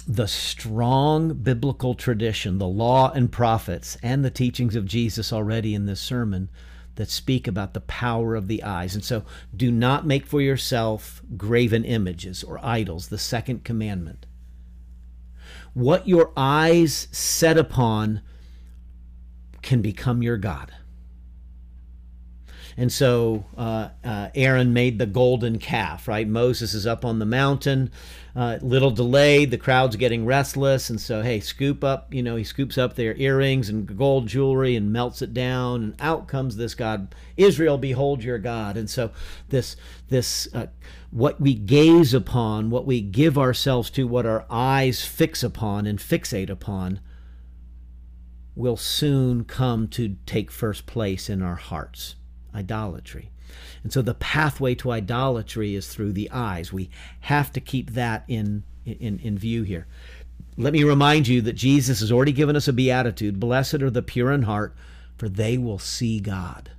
the 0.07 0.29
strong 0.29 1.35
biblical 1.35 1.95
tradition, 1.95 2.59
the 2.59 2.67
law 2.67 3.11
and 3.11 3.31
prophets, 3.31 3.97
and 4.03 4.25
the 4.25 4.31
teachings 4.31 4.77
of 4.77 4.87
Jesus 4.87 5.33
already 5.33 5.75
in 5.75 5.87
this 5.87 6.01
sermon 6.01 6.49
that 6.95 7.11
speak 7.11 7.47
about 7.47 7.75
the 7.75 7.81
power 7.81 8.35
of 8.35 8.49
the 8.49 8.63
eyes. 8.63 8.95
And 8.95 9.05
so 9.05 9.25
do 9.57 9.71
not 9.71 10.07
make 10.07 10.27
for 10.27 10.41
yourself 10.41 11.23
graven 11.37 11.85
images 11.85 12.43
or 12.43 12.65
idols, 12.65 13.09
the 13.09 13.19
second 13.19 13.65
commandment. 13.65 14.27
What 15.79 16.09
your 16.09 16.33
eyes 16.37 17.07
set 17.13 17.57
upon 17.57 18.21
can 19.63 19.81
become 19.81 20.23
your 20.23 20.37
God. 20.37 20.73
And 22.77 22.93
so 22.93 23.45
uh, 23.57 23.91
uh, 24.05 24.29
Aaron 24.35 24.73
made 24.73 24.99
the 24.99 25.07
golden 25.07 25.59
calf, 25.59 26.09
right? 26.09 26.27
Moses 26.27 26.75
is 26.75 26.87
up 26.87 27.05
on 27.05 27.21
the 27.21 27.27
mountain, 27.27 27.93
uh, 28.35 28.59
little 28.61 28.91
delayed. 28.91 29.53
The 29.53 29.59
crowd's 29.59 29.95
getting 29.95 30.25
restless. 30.25 30.91
And 30.91 31.01
so, 31.01 31.23
hey, 31.23 31.39
scoop 31.39 31.85
up, 31.85 32.13
you 32.13 32.25
know, 32.25 32.35
he 32.35 32.45
scoops 32.45 32.77
up 32.77 32.95
their 32.95 33.17
earrings 33.17 33.69
and 33.69 33.97
gold 33.97 34.27
jewelry 34.27 34.75
and 34.75 34.93
melts 34.93 35.23
it 35.23 35.33
down. 35.33 35.83
And 35.83 35.95
out 36.01 36.27
comes 36.27 36.57
this 36.57 36.75
God, 36.75 37.15
Israel, 37.37 37.79
behold 37.79 38.23
your 38.25 38.39
God. 38.39 38.77
And 38.77 38.91
so, 38.91 39.13
this, 39.49 39.77
this, 40.09 40.49
uh, 40.55 40.67
what 41.11 41.41
we 41.41 41.55
gaze 41.55 42.13
upon, 42.13 42.71
what 42.71 42.87
we 42.87 43.01
give 43.01 43.39
ourselves 43.39 43.91
to, 43.91 44.07
what 44.07 44.27
our 44.27 44.45
eyes 44.51 45.05
fix 45.05 45.43
upon 45.43 45.87
and 45.87 45.99
fixate 45.99 46.51
upon, 46.51 47.01
will 48.55 48.77
soon 48.77 49.45
come 49.45 49.89
to 49.89 50.17
take 50.27 50.51
first 50.51 50.87
place 50.87 51.31
in 51.31 51.43
our 51.43 51.55
hearts 51.55 52.17
idolatry. 52.55 53.31
And 53.83 53.93
so 53.93 54.03
the 54.03 54.15
pathway 54.15 54.75
to 54.77 54.91
idolatry 54.91 55.75
is 55.75 55.89
through 55.89 56.13
the 56.13 56.31
eyes. 56.31 56.73
We 56.73 56.91
have 57.21 57.53
to 57.53 57.61
keep 57.61 57.93
that 57.93 58.25
in, 58.29 58.65
in, 58.85 59.19
in 59.21 59.39
view 59.39 59.63
here. 59.63 59.87
Let 60.57 60.73
me 60.73 60.83
remind 60.83 61.29
you 61.29 61.41
that 61.43 61.53
Jesus 61.53 62.01
has 62.01 62.11
already 62.11 62.33
given 62.33 62.57
us 62.57 62.67
a 62.67 62.73
beatitude 62.73 63.39
Blessed 63.39 63.75
are 63.75 63.91
the 63.91 64.03
pure 64.03 64.33
in 64.33 64.43
heart, 64.43 64.75
for 65.17 65.29
they 65.29 65.57
will 65.57 65.79
see 65.79 66.19
God. 66.19 66.73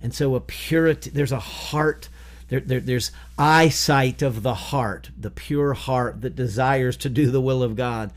And 0.00 0.14
so 0.14 0.34
a 0.34 0.40
purity, 0.40 1.10
there's 1.10 1.32
a 1.32 1.40
heart, 1.40 2.08
there, 2.52 2.60
there, 2.60 2.80
there's 2.80 3.12
eyesight 3.38 4.20
of 4.20 4.42
the 4.42 4.52
heart, 4.52 5.08
the 5.18 5.30
pure 5.30 5.72
heart 5.72 6.20
that 6.20 6.36
desires 6.36 6.98
to 6.98 7.08
do 7.08 7.30
the 7.30 7.40
will 7.40 7.62
of 7.62 7.76
God 7.76 8.12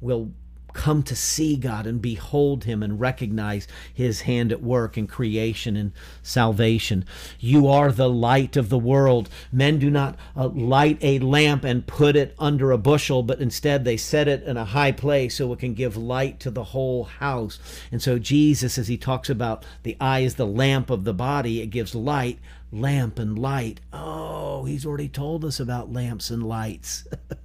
will 0.00 0.30
come 0.72 1.02
to 1.02 1.14
see 1.14 1.54
God 1.54 1.86
and 1.86 2.00
behold 2.00 2.64
Him 2.64 2.82
and 2.82 2.98
recognize 2.98 3.68
His 3.92 4.22
hand 4.22 4.52
at 4.52 4.62
work 4.62 4.96
in 4.96 5.06
creation 5.06 5.76
and 5.76 5.92
salvation. 6.22 7.04
You 7.38 7.68
are 7.68 7.92
the 7.92 8.08
light 8.08 8.56
of 8.56 8.70
the 8.70 8.78
world. 8.78 9.28
Men 9.52 9.78
do 9.78 9.90
not 9.90 10.16
uh, 10.34 10.48
light 10.48 10.96
a 11.02 11.18
lamp 11.18 11.62
and 11.62 11.86
put 11.86 12.16
it 12.16 12.34
under 12.38 12.72
a 12.72 12.78
bushel, 12.78 13.22
but 13.22 13.38
instead 13.38 13.84
they 13.84 13.98
set 13.98 14.28
it 14.28 14.44
in 14.44 14.56
a 14.56 14.64
high 14.64 14.92
place 14.92 15.36
so 15.36 15.52
it 15.52 15.58
can 15.58 15.74
give 15.74 15.94
light 15.94 16.40
to 16.40 16.50
the 16.50 16.64
whole 16.64 17.04
house. 17.04 17.58
And 17.92 18.00
so, 18.00 18.18
Jesus, 18.18 18.78
as 18.78 18.88
He 18.88 18.96
talks 18.96 19.28
about 19.28 19.62
the 19.82 19.94
eye 20.00 20.20
is 20.20 20.36
the 20.36 20.46
lamp 20.46 20.88
of 20.88 21.04
the 21.04 21.12
body, 21.12 21.60
it 21.60 21.66
gives 21.66 21.94
light, 21.94 22.38
lamp 22.80 23.18
and 23.18 23.38
light. 23.38 23.80
Oh, 23.92 24.64
He's 24.64 24.86
already 24.86 25.08
told 25.08 25.44
us 25.44 25.60
about 25.60 25.92
lamps 25.92 26.30
and 26.30 26.42
lights. 26.42 27.06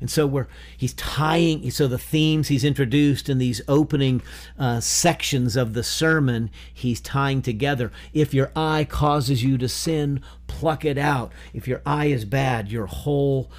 And 0.00 0.10
so 0.10 0.26
we're 0.26 0.48
he's 0.76 0.92
tying 0.92 1.70
so 1.70 1.86
the 1.88 1.98
themes 1.98 2.48
he's 2.48 2.64
introduced 2.64 3.30
in 3.30 3.38
these 3.38 3.62
opening 3.66 4.20
uh, 4.58 4.80
sections 4.80 5.56
of 5.56 5.72
the 5.72 5.82
sermon 5.82 6.50
he's 6.72 7.00
tying 7.00 7.40
together. 7.40 7.92
If 8.12 8.34
your 8.34 8.50
eye 8.54 8.84
causes 8.84 9.42
you 9.42 9.56
to 9.56 9.68
sin, 9.68 10.20
pluck 10.46 10.84
it 10.84 10.98
out. 10.98 11.32
If 11.54 11.66
your 11.66 11.80
eye 11.86 12.06
is 12.06 12.24
bad, 12.24 12.70
your 12.70 12.86
whole 12.86 13.50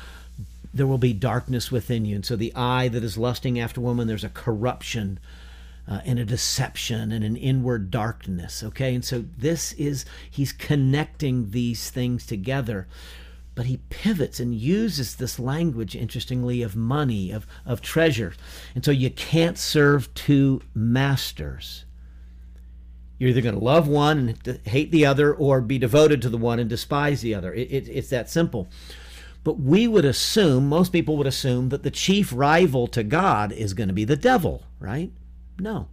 there 0.74 0.86
will 0.86 0.98
be 0.98 1.14
darkness 1.14 1.72
within 1.72 2.06
you. 2.06 2.16
And 2.16 2.26
so 2.26 2.36
the 2.36 2.54
eye 2.54 2.90
that 2.90 3.04
is 3.04 3.18
lusting 3.18 3.58
after 3.58 3.80
woman, 3.80 4.08
there's 4.08 4.26
a 4.26 4.30
corruption. 4.30 5.20
Uh, 5.88 6.02
and 6.04 6.18
a 6.18 6.26
deception 6.26 7.12
and 7.12 7.24
an 7.24 7.36
inward 7.36 7.92
darkness. 7.92 8.64
Okay, 8.64 8.96
and 8.96 9.06
so 9.06 9.24
this 9.38 9.72
is, 9.74 10.04
he's 10.32 10.52
connecting 10.52 11.52
these 11.52 11.92
things 11.92 12.26
together 12.26 12.88
but 13.56 13.66
he 13.66 13.78
pivots 13.90 14.40
and 14.42 14.54
uses 14.54 15.16
this 15.16 15.40
language, 15.40 15.96
interestingly, 15.96 16.62
of 16.62 16.76
money, 16.76 17.32
of, 17.32 17.48
of 17.66 17.82
treasure. 17.82 18.34
And 18.76 18.84
so 18.84 18.92
you 18.92 19.10
can't 19.10 19.58
serve 19.58 20.14
two 20.14 20.62
masters. 20.74 21.86
You're 23.18 23.30
either 23.30 23.42
going 23.42 23.56
to 23.56 23.64
love 23.64 23.88
one 23.88 24.38
and 24.46 24.60
hate 24.66 24.92
the 24.92 25.06
other, 25.06 25.34
or 25.34 25.62
be 25.62 25.80
devoted 25.80 26.22
to 26.22 26.30
the 26.30 26.38
one 26.38 26.60
and 26.60 26.70
despise 26.70 27.22
the 27.22 27.34
other. 27.34 27.54
It, 27.54 27.72
it, 27.72 27.88
it's 27.88 28.10
that 28.10 28.30
simple. 28.30 28.68
But 29.46 29.60
we 29.60 29.88
would 29.88 30.06
assume, 30.06 30.68
most 30.68 30.92
people 30.92 31.16
would 31.16 31.28
assume, 31.28 31.70
that 31.70 31.84
the 31.84 31.92
chief 31.92 32.34
rival 32.36 32.88
to 32.88 33.04
God 33.04 33.54
is 33.54 33.74
going 33.74 33.88
to 33.88 33.94
be 33.94 34.04
the 34.04 34.18
devil, 34.18 34.64
right? 34.80 35.14
No. 35.60 35.88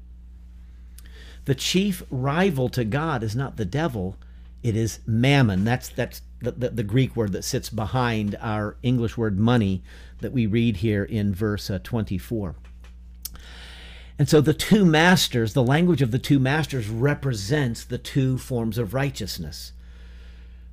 The 1.44 1.54
chief 1.54 2.02
rival 2.10 2.68
to 2.70 2.84
God 2.84 3.22
is 3.22 3.34
not 3.34 3.56
the 3.56 3.64
devil, 3.64 4.16
it 4.62 4.76
is 4.76 5.00
mammon. 5.06 5.64
That's, 5.64 5.88
that's 5.88 6.22
the, 6.40 6.52
the, 6.52 6.70
the, 6.70 6.82
Greek 6.84 7.16
word 7.16 7.32
that 7.32 7.44
sits 7.44 7.68
behind 7.68 8.36
our 8.40 8.76
English 8.82 9.16
word 9.16 9.38
money 9.38 9.82
that 10.20 10.32
we 10.32 10.46
read 10.46 10.78
here 10.78 11.02
in 11.02 11.34
verse 11.34 11.68
uh, 11.68 11.80
24. 11.82 12.54
And 14.18 14.28
so 14.28 14.40
the 14.40 14.54
two 14.54 14.84
masters, 14.84 15.52
the 15.52 15.64
language 15.64 16.02
of 16.02 16.12
the 16.12 16.18
two 16.18 16.38
masters 16.38 16.88
represents 16.88 17.82
the 17.82 17.98
two 17.98 18.38
forms 18.38 18.78
of 18.78 18.94
righteousness. 18.94 19.72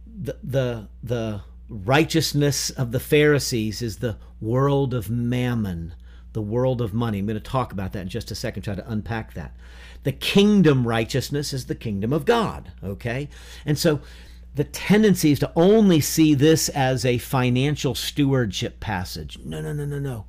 The, 0.06 0.38
the, 0.44 0.88
the 1.02 1.42
righteousness 1.68 2.70
of 2.70 2.92
the 2.92 3.00
Pharisees 3.00 3.82
is 3.82 3.98
the 3.98 4.18
world 4.42 4.94
of 4.94 5.10
mammon, 5.10 5.94
the 6.40 6.44
world 6.44 6.80
of 6.80 6.94
money. 6.94 7.20
I'm 7.20 7.26
going 7.26 7.36
to 7.36 7.42
talk 7.42 7.74
about 7.74 7.92
that 7.92 8.00
in 8.00 8.08
just 8.08 8.32
a 8.32 8.36
second, 8.36 8.64
try 8.64 8.74
to 8.74 8.90
unpack 8.90 9.34
that. 9.34 9.54
The 10.04 10.14
kingdom 10.14 10.88
righteousness 10.88 11.52
is 11.52 11.66
the 11.66 11.76
kingdom 11.76 12.14
of 12.14 12.24
God, 12.24 12.72
okay? 12.82 13.28
And 13.66 13.78
so 13.78 14.00
the 14.56 14.64
tendency 14.64 15.34
is 15.34 15.40
to 15.40 15.52
only 15.54 16.00
see 16.00 16.34
this 16.34 16.70
as 16.70 17.04
a 17.04 17.18
financial 17.18 17.94
stewardship 17.94 18.80
passage. 18.80 19.38
No, 19.44 19.60
no, 19.60 19.74
no, 19.74 19.84
no, 19.84 20.00
no. 20.00 20.28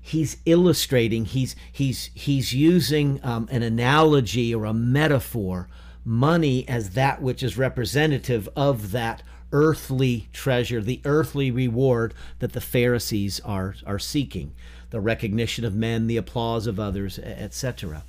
He's 0.00 0.38
illustrating, 0.44 1.24
he's, 1.26 1.54
he's, 1.70 2.10
he's 2.12 2.52
using 2.52 3.20
um, 3.22 3.46
an 3.52 3.62
analogy 3.62 4.52
or 4.52 4.64
a 4.64 4.74
metaphor, 4.74 5.68
money 6.04 6.68
as 6.68 6.90
that 6.90 7.22
which 7.22 7.44
is 7.44 7.56
representative 7.56 8.48
of 8.56 8.90
that 8.90 9.22
earthly 9.52 10.28
treasure, 10.32 10.80
the 10.80 11.00
earthly 11.04 11.52
reward 11.52 12.12
that 12.40 12.54
the 12.54 12.60
Pharisees 12.60 13.38
are, 13.44 13.76
are 13.86 14.00
seeking 14.00 14.52
the 14.92 15.00
recognition 15.00 15.64
of 15.64 15.74
men, 15.74 16.06
the 16.06 16.18
applause 16.18 16.66
of 16.66 16.78
others, 16.78 17.18
etc. 17.18 18.04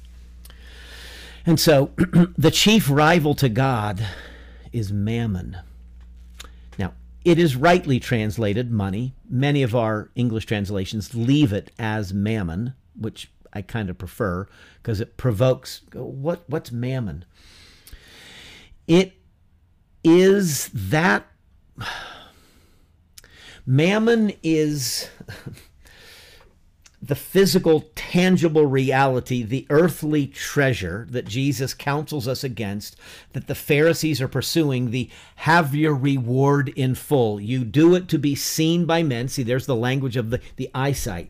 And 1.46 1.58
so 1.58 1.92
the 2.38 2.52
chief 2.52 2.90
rival 2.90 3.34
to 3.36 3.48
God 3.48 4.06
is 4.74 4.92
mammon. 4.92 5.58
Now, 6.78 6.94
it 7.24 7.40
is 7.40 7.56
rightly 7.56 8.02
translated 8.02 8.70
money. 8.70 9.14
Many 9.30 9.64
of 9.64 9.74
our 9.74 10.12
English 10.16 10.46
translations 10.46 11.16
leave 11.16 11.54
it 11.54 11.72
as 11.80 12.14
mammon, 12.14 12.74
which 13.00 13.32
I 13.54 13.62
kind 13.62 13.90
of 13.90 13.98
prefer 13.98 14.46
because 14.82 15.00
it 15.00 15.16
provokes 15.16 15.82
what 15.94 16.44
what's 16.48 16.72
mammon? 16.72 17.24
It 18.88 19.14
is 20.04 20.70
that 20.74 21.28
mammon 23.66 24.34
is 24.44 25.10
the 27.06 27.16
physical, 27.16 27.82
tangible 27.96 28.66
reality, 28.66 29.44
the 29.44 29.68
earthly 29.70 30.26
treasure 30.26 31.06
that 31.10 31.26
Jesus 31.26 31.74
counsels 31.74 32.30
us 32.30 32.46
against, 32.46 32.96
that 33.34 33.48
the 33.48 33.56
Pharisees 33.56 34.22
are 34.22 34.30
pursuing, 34.30 34.92
the 34.92 35.10
have 35.38 35.76
your 35.76 35.96
reward 35.96 36.70
in 36.70 36.96
full. 36.96 37.42
You 37.42 37.66
do 37.66 37.94
it 37.94 38.08
to 38.08 38.18
be 38.18 38.36
seen 38.36 38.86
by 38.86 39.04
men. 39.04 39.28
See, 39.28 39.44
there's 39.44 39.66
the 39.66 39.76
language 39.76 40.16
of 40.16 40.30
the, 40.30 40.40
the 40.56 40.70
eyesight. 40.74 41.30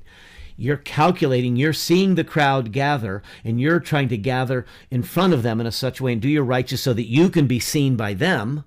You're 0.55 0.77
calculating, 0.77 1.55
you're 1.55 1.73
seeing 1.73 2.13
the 2.13 2.23
crowd 2.23 2.71
gather, 2.71 3.23
and 3.43 3.59
you're 3.59 3.79
trying 3.79 4.09
to 4.09 4.17
gather 4.17 4.67
in 4.91 5.01
front 5.01 5.33
of 5.33 5.41
them 5.41 5.59
in 5.59 5.65
a 5.65 5.71
such 5.71 5.99
way 5.99 6.13
and 6.13 6.21
do 6.21 6.29
your 6.29 6.43
righteous 6.43 6.83
so 6.83 6.93
that 6.93 7.09
you 7.09 7.29
can 7.29 7.47
be 7.47 7.59
seen 7.59 7.95
by 7.95 8.13
them 8.13 8.63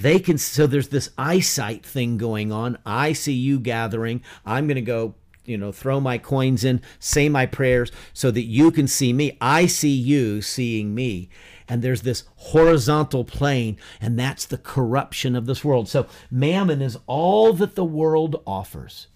they 0.00 0.20
can 0.20 0.38
so 0.38 0.64
there's 0.64 0.90
this 0.90 1.10
eyesight 1.18 1.84
thing 1.84 2.16
going 2.16 2.52
on 2.52 2.78
i 2.86 3.12
see 3.12 3.32
you 3.32 3.58
gathering 3.58 4.22
i'm 4.46 4.68
going 4.68 4.76
to 4.76 4.80
go 4.80 5.12
you 5.48 5.58
know, 5.58 5.72
throw 5.72 6.00
my 6.00 6.18
coins 6.18 6.64
in, 6.64 6.82
say 6.98 7.28
my 7.28 7.46
prayers 7.46 7.90
so 8.12 8.30
that 8.30 8.44
you 8.44 8.70
can 8.70 8.86
see 8.86 9.12
me. 9.12 9.36
I 9.40 9.66
see 9.66 9.94
you 9.94 10.42
seeing 10.42 10.94
me. 10.94 11.28
And 11.68 11.82
there's 11.82 12.02
this 12.02 12.24
horizontal 12.36 13.24
plane, 13.24 13.76
and 14.00 14.18
that's 14.18 14.46
the 14.46 14.58
corruption 14.58 15.36
of 15.36 15.46
this 15.46 15.64
world. 15.64 15.88
So, 15.88 16.06
mammon 16.30 16.80
is 16.80 16.98
all 17.06 17.52
that 17.54 17.74
the 17.74 17.84
world 17.84 18.42
offers. 18.46 19.08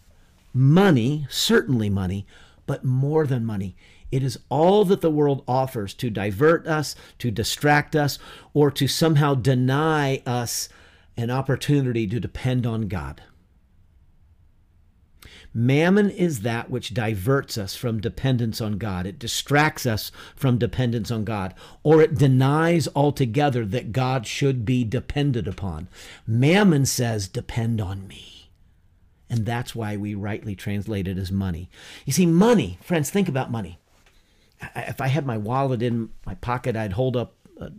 Money, 0.53 1.27
certainly 1.31 1.89
money, 1.89 2.27
but 2.67 2.85
more 2.85 3.27
than 3.27 3.47
money. 3.47 3.75
It 4.11 4.23
is 4.23 4.39
all 4.51 4.85
that 4.85 5.01
the 5.01 5.11
world 5.11 5.43
offers 5.49 5.95
to 5.95 6.11
divert 6.11 6.67
us, 6.67 6.95
to 7.19 7.31
distract 7.31 7.97
us, 7.97 8.19
or 8.53 8.71
to 8.73 8.87
somehow 8.87 9.35
deny 9.35 10.23
us 10.27 10.69
an 11.17 11.31
opportunity 11.31 12.07
to 12.07 12.21
depend 12.21 12.67
on 12.67 12.89
God. 12.89 13.23
Mammon 15.55 16.11
is 16.11 16.41
that 16.41 16.71
which 16.71 16.95
diverts 16.95 17.59
us 17.59 17.75
from 17.75 18.01
dependence 18.01 18.61
on 18.61 18.79
God. 18.79 19.07
It 19.07 19.19
distracts 19.19 19.85
us 19.85 20.11
from 20.35 20.59
dependence 20.59 21.11
on 21.11 21.25
God, 21.25 21.55
or 21.83 22.01
it 22.01 22.17
denies 22.17 22.89
altogether 22.95 23.67
that 23.67 23.93
God 23.93 24.27
should 24.27 24.65
be 24.65 24.85
depended 24.85 25.47
upon. 25.47 25.89
Mammon 26.27 26.87
says, 26.87 27.29
Depend 27.29 27.81
on 27.81 28.07
me. 28.09 28.51
And 29.29 29.47
that's 29.47 29.75
why 29.75 29.97
we 29.97 30.15
rightly 30.15 30.55
translate 30.55 31.09
it 31.09 31.19
as 31.19 31.33
money. 31.33 31.71
You 32.05 32.13
see, 32.13 32.27
money, 32.27 32.79
friends, 32.83 33.11
think 33.11 33.29
about 33.29 33.51
money. 33.51 33.79
If 34.77 35.01
I 35.01 35.09
had 35.09 35.27
my 35.27 35.39
wallet 35.39 35.83
in 35.83 36.11
my 36.27 36.35
pocket, 36.37 36.77
I'd 36.77 36.93
hold 36.93 37.17
up 37.17 37.35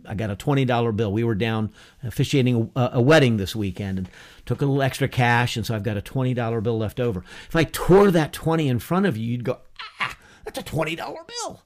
I 0.06 0.14
got 0.14 0.30
a 0.30 0.36
$20 0.36 0.96
bill. 0.96 1.12
We 1.12 1.24
were 1.24 1.34
down 1.34 1.72
officiating 2.02 2.70
a, 2.76 2.90
a, 2.94 3.00
wedding 3.02 3.36
this 3.36 3.54
weekend 3.54 3.98
and 3.98 4.08
took 4.46 4.62
a 4.62 4.66
little 4.66 4.82
extra 4.82 5.08
cash. 5.08 5.56
And 5.56 5.66
so 5.66 5.74
I've 5.74 5.82
got 5.82 5.96
a 5.96 6.02
$20 6.02 6.62
bill 6.62 6.78
left 6.78 7.00
over. 7.00 7.24
If 7.48 7.56
I 7.56 7.64
tore 7.64 8.10
that 8.10 8.32
20 8.32 8.68
in 8.68 8.78
front 8.78 9.06
of 9.06 9.16
you, 9.16 9.26
you'd 9.26 9.44
go, 9.44 9.58
ah, 10.00 10.16
that's 10.44 10.58
a 10.58 10.62
$20 10.62 10.96
bill. 10.96 11.62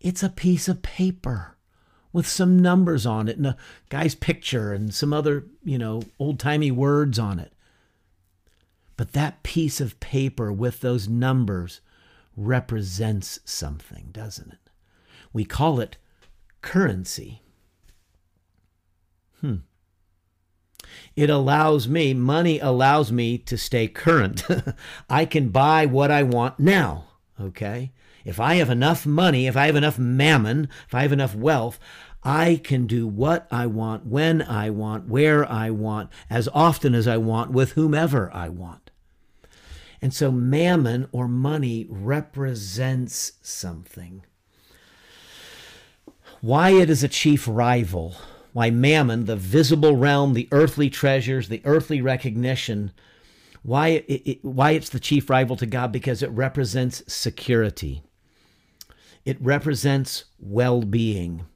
It's 0.00 0.22
a 0.22 0.28
piece 0.28 0.68
of 0.68 0.82
paper 0.82 1.56
with 2.12 2.26
some 2.26 2.58
numbers 2.58 3.06
on 3.06 3.28
it 3.28 3.36
and 3.36 3.46
a 3.46 3.56
guy's 3.88 4.14
picture 4.14 4.72
and 4.72 4.94
some 4.94 5.12
other, 5.12 5.46
you 5.64 5.78
know, 5.78 6.02
old 6.18 6.38
timey 6.38 6.70
words 6.70 7.18
on 7.18 7.38
it. 7.38 7.52
But 8.96 9.12
that 9.12 9.42
piece 9.42 9.80
of 9.80 9.98
paper 10.00 10.52
with 10.52 10.80
those 10.80 11.08
numbers 11.08 11.80
represents 12.36 13.40
something, 13.44 14.10
doesn't 14.12 14.52
it? 14.52 14.70
We 15.32 15.44
call 15.44 15.80
it 15.80 15.96
currency. 16.62 17.42
Hmm. 19.40 19.56
It 21.16 21.30
allows 21.30 21.88
me, 21.88 22.14
money 22.14 22.58
allows 22.58 23.12
me 23.12 23.38
to 23.38 23.56
stay 23.56 23.88
current. 23.88 24.44
I 25.10 25.24
can 25.24 25.48
buy 25.48 25.86
what 25.86 26.10
I 26.10 26.22
want 26.22 26.58
now, 26.58 27.04
okay? 27.40 27.92
If 28.24 28.40
I 28.40 28.54
have 28.54 28.70
enough 28.70 29.06
money, 29.06 29.46
if 29.46 29.56
I 29.56 29.66
have 29.66 29.76
enough 29.76 29.98
mammon, 29.98 30.68
if 30.86 30.94
I 30.94 31.02
have 31.02 31.12
enough 31.12 31.34
wealth, 31.34 31.78
I 32.22 32.60
can 32.64 32.86
do 32.86 33.06
what 33.06 33.46
I 33.50 33.66
want, 33.66 34.06
when 34.06 34.40
I 34.40 34.70
want, 34.70 35.08
where 35.08 35.50
I 35.50 35.70
want, 35.70 36.10
as 36.30 36.48
often 36.54 36.94
as 36.94 37.06
I 37.06 37.18
want, 37.18 37.50
with 37.50 37.72
whomever 37.72 38.32
I 38.32 38.48
want. 38.48 38.90
And 40.00 40.12
so 40.12 40.32
mammon 40.32 41.06
or 41.12 41.28
money 41.28 41.86
represents 41.88 43.32
something. 43.42 44.24
Why 46.40 46.70
it 46.70 46.90
is 46.90 47.02
a 47.02 47.08
chief 47.08 47.46
rival, 47.46 48.16
why 48.54 48.70
mammon, 48.70 49.24
the 49.24 49.34
visible 49.34 49.96
realm, 49.96 50.32
the 50.32 50.48
earthly 50.52 50.88
treasures, 50.88 51.48
the 51.48 51.60
earthly 51.64 52.00
recognition, 52.00 52.92
why, 53.64 53.88
it, 53.88 54.22
it, 54.24 54.44
why 54.44 54.70
it's 54.70 54.90
the 54.90 55.00
chief 55.00 55.28
rival 55.28 55.56
to 55.56 55.66
God? 55.66 55.90
Because 55.90 56.22
it 56.22 56.30
represents 56.30 57.02
security. 57.12 58.04
It 59.24 59.38
represents 59.40 60.26
well 60.38 60.82
being. 60.82 61.46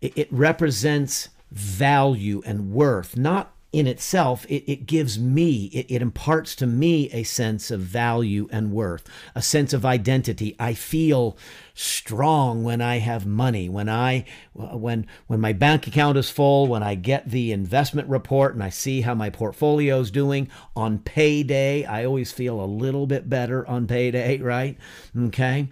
It, 0.00 0.18
it 0.18 0.28
represents 0.32 1.28
value 1.52 2.42
and 2.44 2.72
worth, 2.72 3.16
not 3.16 3.51
in 3.72 3.86
itself, 3.86 4.44
it, 4.46 4.70
it 4.70 4.86
gives 4.86 5.18
me, 5.18 5.64
it, 5.72 5.86
it 5.88 6.02
imparts 6.02 6.54
to 6.56 6.66
me 6.66 7.08
a 7.10 7.22
sense 7.22 7.70
of 7.70 7.80
value 7.80 8.46
and 8.52 8.70
worth, 8.70 9.08
a 9.34 9.40
sense 9.40 9.72
of 9.72 9.86
identity. 9.86 10.54
I 10.58 10.74
feel 10.74 11.38
strong 11.74 12.64
when 12.64 12.82
I 12.82 12.98
have 12.98 13.24
money, 13.24 13.70
when 13.70 13.88
I 13.88 14.26
when 14.52 15.06
when 15.26 15.40
my 15.40 15.54
bank 15.54 15.86
account 15.86 16.18
is 16.18 16.28
full, 16.28 16.66
when 16.66 16.82
I 16.82 16.94
get 16.94 17.30
the 17.30 17.50
investment 17.50 18.08
report 18.08 18.52
and 18.52 18.62
I 18.62 18.68
see 18.68 19.00
how 19.00 19.14
my 19.14 19.30
portfolio 19.30 20.00
is 20.00 20.10
doing 20.10 20.50
on 20.76 20.98
payday. 20.98 21.84
I 21.84 22.04
always 22.04 22.30
feel 22.30 22.62
a 22.62 22.66
little 22.66 23.06
bit 23.06 23.30
better 23.30 23.66
on 23.66 23.86
payday, 23.86 24.38
right? 24.42 24.76
Okay. 25.18 25.68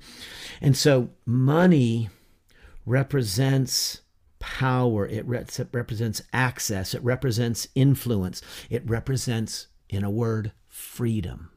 And 0.62 0.74
so 0.74 1.10
money 1.26 2.08
represents 2.86 4.00
power, 4.40 5.06
it 5.06 5.24
represents 5.26 6.22
access, 6.32 6.94
it 6.94 7.04
represents 7.04 7.68
influence, 7.74 8.42
it 8.68 8.88
represents, 8.88 9.68
in 9.88 10.02
a 10.02 10.10
word, 10.10 10.52
freedom. 10.66 11.50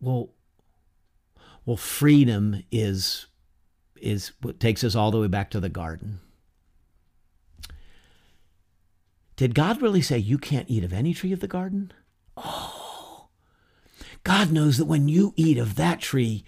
Well, 0.00 0.30
well, 1.64 1.76
freedom 1.76 2.62
is 2.70 3.26
is 4.00 4.32
what 4.40 4.60
takes 4.60 4.84
us 4.84 4.94
all 4.94 5.10
the 5.10 5.20
way 5.20 5.26
back 5.26 5.50
to 5.50 5.60
the 5.60 5.68
garden. 5.68 6.20
Did 9.36 9.54
God 9.54 9.82
really 9.82 10.02
say 10.02 10.18
you 10.18 10.38
can't 10.38 10.70
eat 10.70 10.84
of 10.84 10.92
any 10.92 11.14
tree 11.14 11.32
of 11.32 11.40
the 11.40 11.48
garden? 11.48 11.92
Oh, 12.36 13.28
God 14.24 14.50
knows 14.52 14.78
that 14.78 14.86
when 14.86 15.08
you 15.08 15.32
eat 15.36 15.58
of 15.58 15.76
that 15.76 16.00
tree, 16.00 16.44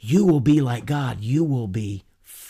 you 0.00 0.24
will 0.24 0.40
be 0.40 0.60
like 0.60 0.84
God. 0.86 1.20
You 1.20 1.44
will 1.44 1.68
be 1.68 2.04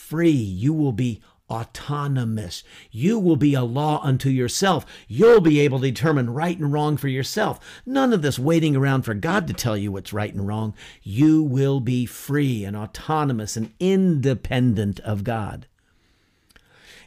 free. 0.08 0.30
You 0.30 0.72
will 0.72 0.92
be 0.92 1.20
autonomous. 1.48 2.64
You 2.90 3.18
will 3.18 3.36
be 3.36 3.54
a 3.54 3.62
law 3.62 4.00
unto 4.02 4.28
yourself. 4.28 4.84
You'll 5.08 5.40
be 5.40 5.60
able 5.60 5.80
to 5.80 5.90
determine 5.90 6.30
right 6.30 6.58
and 6.58 6.72
wrong 6.72 6.96
for 6.96 7.08
yourself. 7.08 7.60
None 7.84 8.12
of 8.12 8.22
this 8.22 8.38
waiting 8.38 8.74
around 8.74 9.02
for 9.02 9.14
God 9.14 9.46
to 9.46 9.52
tell 9.52 9.76
you 9.76 9.92
what's 9.92 10.12
right 10.12 10.32
and 10.32 10.46
wrong. 10.46 10.74
You 11.02 11.42
will 11.42 11.80
be 11.80 12.06
free 12.06 12.64
and 12.64 12.76
autonomous 12.76 13.56
and 13.56 13.72
independent 13.78 15.00
of 15.00 15.24
God. 15.24 15.66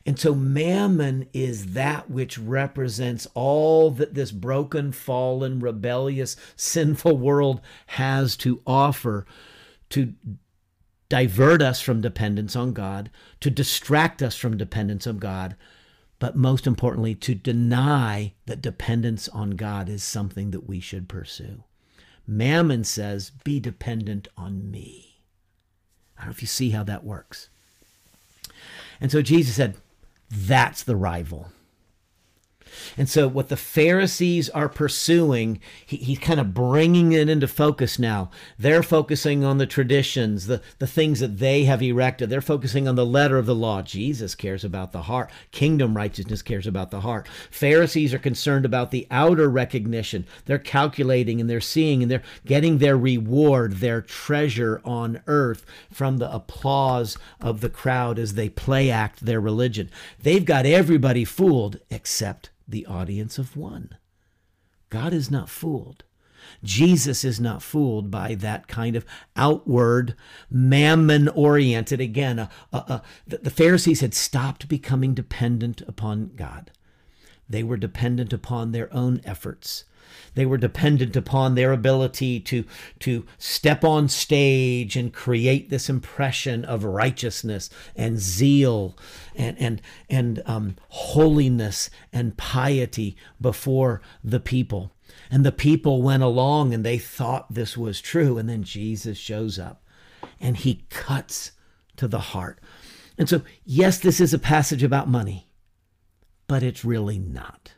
And 0.05 0.17
so, 0.17 0.33
mammon 0.33 1.27
is 1.33 1.73
that 1.73 2.09
which 2.09 2.37
represents 2.37 3.27
all 3.33 3.91
that 3.91 4.13
this 4.13 4.31
broken, 4.31 4.93
fallen, 4.93 5.59
rebellious, 5.59 6.35
sinful 6.55 7.17
world 7.17 7.59
has 7.87 8.37
to 8.37 8.61
offer 8.65 9.25
to 9.89 10.13
divert 11.09 11.61
us 11.61 11.81
from 11.81 12.01
dependence 12.01 12.55
on 12.55 12.71
God, 12.73 13.09
to 13.41 13.49
distract 13.49 14.21
us 14.21 14.35
from 14.35 14.57
dependence 14.57 15.07
on 15.07 15.17
God, 15.17 15.55
but 16.19 16.35
most 16.35 16.67
importantly, 16.67 17.15
to 17.15 17.33
deny 17.33 18.33
that 18.45 18.61
dependence 18.61 19.27
on 19.29 19.51
God 19.51 19.89
is 19.89 20.03
something 20.03 20.51
that 20.51 20.67
we 20.67 20.79
should 20.79 21.09
pursue. 21.09 21.63
Mammon 22.27 22.83
says, 22.83 23.31
Be 23.43 23.59
dependent 23.59 24.27
on 24.37 24.69
me. 24.69 25.23
I 26.17 26.21
don't 26.21 26.27
know 26.27 26.31
if 26.31 26.41
you 26.41 26.47
see 26.47 26.69
how 26.71 26.83
that 26.83 27.03
works. 27.03 27.49
And 29.01 29.11
so 29.11 29.21
Jesus 29.21 29.55
said, 29.55 29.77
That's 30.29 30.83
the 30.83 30.95
rival. 30.95 31.51
And 32.97 33.09
so, 33.09 33.27
what 33.27 33.49
the 33.49 33.57
Pharisees 33.57 34.49
are 34.49 34.69
pursuing, 34.69 35.59
he, 35.85 35.97
he's 35.97 36.19
kind 36.19 36.39
of 36.39 36.53
bringing 36.53 37.11
it 37.11 37.29
into 37.29 37.47
focus 37.47 37.99
now. 37.99 38.29
They're 38.57 38.83
focusing 38.83 39.43
on 39.43 39.57
the 39.57 39.65
traditions, 39.65 40.47
the, 40.47 40.61
the 40.79 40.87
things 40.87 41.19
that 41.19 41.39
they 41.39 41.65
have 41.65 41.81
erected. 41.81 42.29
They're 42.29 42.41
focusing 42.41 42.87
on 42.87 42.95
the 42.95 43.05
letter 43.05 43.37
of 43.37 43.45
the 43.45 43.55
law. 43.55 43.81
Jesus 43.81 44.35
cares 44.35 44.63
about 44.63 44.91
the 44.91 45.03
heart. 45.03 45.29
Kingdom 45.51 45.95
righteousness 45.95 46.41
cares 46.41 46.67
about 46.67 46.91
the 46.91 47.01
heart. 47.01 47.27
Pharisees 47.51 48.13
are 48.13 48.19
concerned 48.19 48.65
about 48.65 48.91
the 48.91 49.07
outer 49.09 49.49
recognition. 49.49 50.25
They're 50.45 50.59
calculating 50.59 51.39
and 51.39 51.49
they're 51.49 51.61
seeing 51.61 52.01
and 52.01 52.11
they're 52.11 52.23
getting 52.45 52.77
their 52.77 52.97
reward, 52.97 53.73
their 53.73 54.01
treasure 54.01 54.81
on 54.83 55.21
earth 55.27 55.65
from 55.91 56.17
the 56.17 56.33
applause 56.33 57.17
of 57.39 57.61
the 57.61 57.69
crowd 57.69 58.19
as 58.19 58.33
they 58.33 58.49
play 58.49 58.89
act 58.89 59.25
their 59.25 59.41
religion. 59.41 59.89
They've 60.21 60.45
got 60.45 60.65
everybody 60.65 61.25
fooled 61.25 61.79
except 61.89 62.49
the 62.69 62.85
audience 62.85 63.37
of 63.37 63.57
one. 63.57 63.95
God 64.89 65.13
is 65.13 65.29
not 65.29 65.49
fooled. 65.49 66.03
Jesus 66.63 67.23
is 67.23 67.39
not 67.39 67.61
fooled 67.61 68.09
by 68.09 68.35
that 68.35 68.67
kind 68.67 68.95
of 68.95 69.05
outward, 69.35 70.15
mammon 70.49 71.27
oriented. 71.29 71.99
Again, 71.99 72.39
uh, 72.39 72.49
uh, 72.71 72.83
uh, 72.87 72.99
the, 73.27 73.39
the 73.39 73.49
Pharisees 73.49 74.01
had 74.01 74.13
stopped 74.13 74.69
becoming 74.69 75.13
dependent 75.13 75.81
upon 75.81 76.31
God. 76.35 76.71
They 77.49 77.63
were 77.63 77.77
dependent 77.77 78.31
upon 78.31 78.71
their 78.71 78.93
own 78.93 79.21
efforts. 79.25 79.85
They 80.35 80.45
were 80.45 80.57
dependent 80.57 81.15
upon 81.15 81.55
their 81.55 81.71
ability 81.71 82.39
to, 82.41 82.63
to 82.99 83.25
step 83.37 83.83
on 83.83 84.07
stage 84.07 84.95
and 84.95 85.13
create 85.13 85.69
this 85.69 85.89
impression 85.89 86.65
of 86.65 86.83
righteousness 86.83 87.69
and 87.95 88.19
zeal 88.19 88.97
and, 89.35 89.57
and, 89.59 89.81
and 90.09 90.41
um, 90.45 90.75
holiness 90.89 91.89
and 92.13 92.37
piety 92.37 93.17
before 93.39 94.01
the 94.23 94.39
people. 94.39 94.91
And 95.31 95.45
the 95.45 95.51
people 95.51 96.01
went 96.01 96.23
along 96.23 96.73
and 96.73 96.85
they 96.85 96.97
thought 96.97 97.53
this 97.53 97.77
was 97.77 98.01
true. 98.01 98.37
And 98.37 98.49
then 98.49 98.63
Jesus 98.63 99.17
shows 99.17 99.59
up 99.59 99.83
and 100.39 100.57
he 100.57 100.85
cuts 100.89 101.51
to 101.97 102.07
the 102.07 102.19
heart. 102.19 102.59
And 103.17 103.27
so, 103.27 103.41
yes, 103.65 103.99
this 103.99 104.21
is 104.21 104.33
a 104.33 104.39
passage 104.39 104.81
about 104.81 105.09
money, 105.09 105.51
but 106.47 106.63
it's 106.63 106.85
really 106.85 107.19
not. 107.19 107.73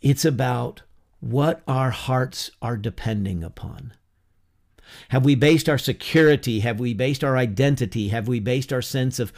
It's 0.00 0.24
about 0.24 0.82
what 1.22 1.62
our 1.68 1.92
hearts 1.92 2.50
are 2.60 2.76
depending 2.76 3.44
upon. 3.44 3.92
Have 5.10 5.24
we 5.24 5.36
based 5.36 5.68
our 5.68 5.78
security? 5.78 6.60
Have 6.60 6.80
we 6.80 6.94
based 6.94 7.22
our 7.22 7.36
identity? 7.36 8.08
Have 8.08 8.26
we 8.26 8.40
based 8.40 8.72
our 8.72 8.82
sense 8.82 9.20
of, 9.20 9.32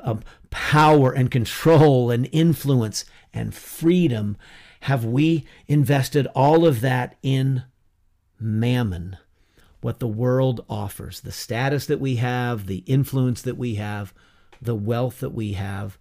of 0.00 0.24
power 0.48 1.12
and 1.12 1.30
control 1.30 2.10
and 2.10 2.26
influence 2.32 3.04
and 3.34 3.54
freedom? 3.54 4.38
Have 4.80 5.04
we 5.04 5.46
invested 5.68 6.26
all 6.34 6.64
of 6.64 6.80
that 6.80 7.16
in 7.22 7.64
mammon, 8.40 9.18
what 9.82 10.00
the 10.00 10.08
world 10.08 10.64
offers, 10.70 11.20
the 11.20 11.32
status 11.32 11.84
that 11.84 12.00
we 12.00 12.16
have, 12.16 12.66
the 12.66 12.82
influence 12.86 13.42
that 13.42 13.58
we 13.58 13.74
have, 13.74 14.14
the 14.62 14.74
wealth 14.74 15.20
that 15.20 15.34
we 15.34 15.52
have, 15.52 15.98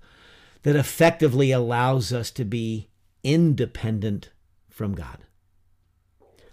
that 0.63 0.77
effectively 0.77 1.51
allows 1.51 2.13
us 2.13 2.31
to 2.31 2.45
be 2.45 2.87
independent 3.21 4.29
from 4.75 4.93
God. 4.93 5.19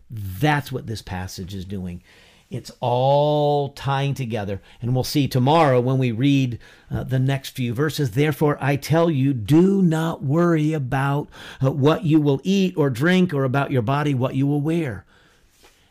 That's 0.08 0.70
what 0.70 0.86
this 0.86 1.02
passage 1.02 1.54
is 1.54 1.64
doing. 1.64 2.02
It's 2.50 2.70
all 2.80 3.70
tying 3.70 4.14
together. 4.14 4.60
And 4.80 4.94
we'll 4.94 5.04
see 5.04 5.26
tomorrow 5.26 5.80
when 5.80 5.98
we 5.98 6.12
read 6.12 6.58
uh, 6.90 7.02
the 7.02 7.18
next 7.18 7.50
few 7.50 7.74
verses. 7.74 8.12
Therefore, 8.12 8.58
I 8.60 8.76
tell 8.76 9.10
you, 9.10 9.32
do 9.32 9.82
not 9.82 10.22
worry 10.22 10.72
about 10.72 11.28
uh, 11.60 11.72
what 11.72 12.04
you 12.04 12.20
will 12.20 12.40
eat 12.44 12.74
or 12.76 12.90
drink 12.90 13.34
or 13.34 13.44
about 13.44 13.72
your 13.72 13.82
body, 13.82 14.14
what 14.14 14.36
you 14.36 14.46
will 14.46 14.60
wear. 14.60 15.04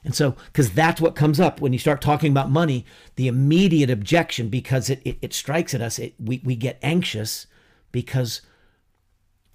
And 0.04 0.16
so, 0.16 0.36
because 0.46 0.72
that's 0.72 1.02
what 1.02 1.16
comes 1.16 1.40
up 1.40 1.60
when 1.60 1.74
you 1.74 1.80
start 1.80 2.00
talking 2.00 2.32
about 2.32 2.50
money, 2.50 2.86
the 3.18 3.28
immediate 3.28 3.90
objection, 3.90 4.48
because 4.48 4.90
it, 4.90 5.02
it, 5.04 5.18
it 5.22 5.34
strikes 5.34 5.74
at 5.74 5.82
us, 5.82 6.00
it, 6.00 6.14
we, 6.20 6.42
we 6.44 6.56
get 6.56 6.80
anxious 6.82 7.46
because 7.92 8.42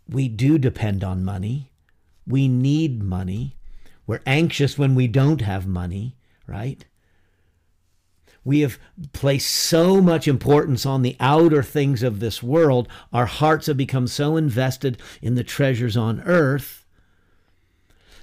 we 0.08 0.28
do 0.28 0.58
depend 0.58 1.02
on 1.02 1.24
money. 1.24 1.70
We 2.26 2.48
need 2.48 3.02
money. 3.02 3.56
We're 4.06 4.22
anxious 4.26 4.78
when 4.78 4.94
we 4.94 5.06
don't 5.06 5.40
have 5.40 5.66
money, 5.66 6.16
right? 6.46 6.84
We 8.44 8.60
have 8.60 8.78
placed 9.12 9.50
so 9.50 10.00
much 10.00 10.28
importance 10.28 10.86
on 10.86 11.02
the 11.02 11.16
outer 11.18 11.64
things 11.64 12.04
of 12.04 12.20
this 12.20 12.42
world. 12.42 12.88
Our 13.12 13.26
hearts 13.26 13.66
have 13.66 13.76
become 13.76 14.06
so 14.06 14.36
invested 14.36 15.02
in 15.20 15.34
the 15.34 15.42
treasures 15.42 15.96
on 15.96 16.20
earth 16.20 16.86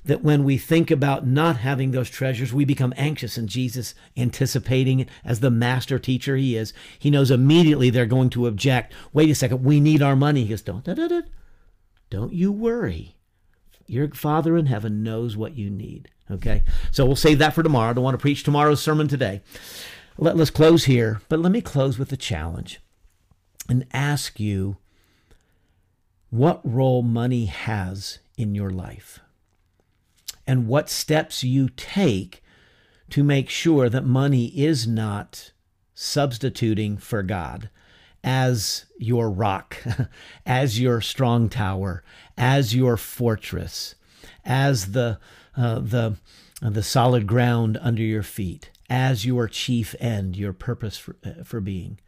that 0.05 0.23
when 0.23 0.43
we 0.43 0.57
think 0.57 0.91
about 0.91 1.27
not 1.27 1.57
having 1.57 1.91
those 1.91 2.09
treasures, 2.09 2.53
we 2.53 2.65
become 2.65 2.93
anxious. 2.97 3.37
And 3.37 3.49
Jesus, 3.49 3.95
anticipating 4.15 5.01
it 5.01 5.09
as 5.23 5.39
the 5.39 5.51
master 5.51 5.99
teacher 5.99 6.35
he 6.35 6.55
is, 6.55 6.73
he 6.99 7.09
knows 7.09 7.31
immediately 7.31 7.89
they're 7.89 8.05
going 8.05 8.29
to 8.31 8.47
object. 8.47 8.93
Wait 9.11 9.29
a 9.29 9.35
second, 9.35 9.63
we 9.63 9.79
need 9.79 10.01
our 10.01 10.15
money. 10.15 10.43
He 10.43 10.49
goes, 10.49 10.61
Don't, 10.61 10.83
don't, 10.83 11.25
don't 12.09 12.33
you 12.33 12.51
worry. 12.51 13.17
Your 13.87 14.09
Father 14.09 14.57
in 14.57 14.67
heaven 14.67 15.03
knows 15.03 15.35
what 15.37 15.55
you 15.55 15.69
need. 15.69 16.09
Okay? 16.29 16.63
So 16.91 17.05
we'll 17.05 17.15
save 17.15 17.39
that 17.39 17.53
for 17.53 17.63
tomorrow. 17.63 17.91
I 17.91 17.93
don't 17.93 18.03
want 18.03 18.15
to 18.15 18.21
preach 18.21 18.43
tomorrow's 18.43 18.81
sermon 18.81 19.07
today. 19.07 19.41
Let, 20.17 20.39
us 20.39 20.49
close 20.49 20.85
here, 20.85 21.21
but 21.27 21.39
let 21.39 21.51
me 21.51 21.61
close 21.61 21.97
with 21.97 22.11
a 22.11 22.17
challenge 22.17 22.79
and 23.67 23.85
ask 23.93 24.39
you 24.39 24.77
what 26.29 26.61
role 26.63 27.01
money 27.01 27.45
has 27.45 28.19
in 28.37 28.55
your 28.55 28.69
life 28.69 29.19
and 30.45 30.67
what 30.67 30.89
steps 30.89 31.43
you 31.43 31.69
take 31.69 32.43
to 33.09 33.23
make 33.23 33.49
sure 33.49 33.89
that 33.89 34.05
money 34.05 34.47
is 34.47 34.87
not 34.87 35.51
substituting 35.93 36.97
for 36.97 37.23
God 37.23 37.69
as 38.23 38.85
your 38.97 39.29
rock, 39.29 39.77
as 40.45 40.79
your 40.79 41.01
strong 41.01 41.49
tower, 41.49 42.03
as 42.37 42.75
your 42.75 42.97
fortress, 42.97 43.95
as 44.45 44.91
the 44.91 45.19
uh, 45.55 45.79
the 45.79 46.17
uh, 46.61 46.69
the 46.69 46.83
solid 46.83 47.27
ground 47.27 47.77
under 47.81 48.01
your 48.01 48.23
feet 48.23 48.71
as 48.93 49.25
your 49.25 49.47
chief 49.47 49.95
end, 49.99 50.37
your 50.37 50.53
purpose 50.53 50.97
for, 50.97 51.15
uh, 51.25 51.43
for 51.43 51.59
being. 51.59 51.99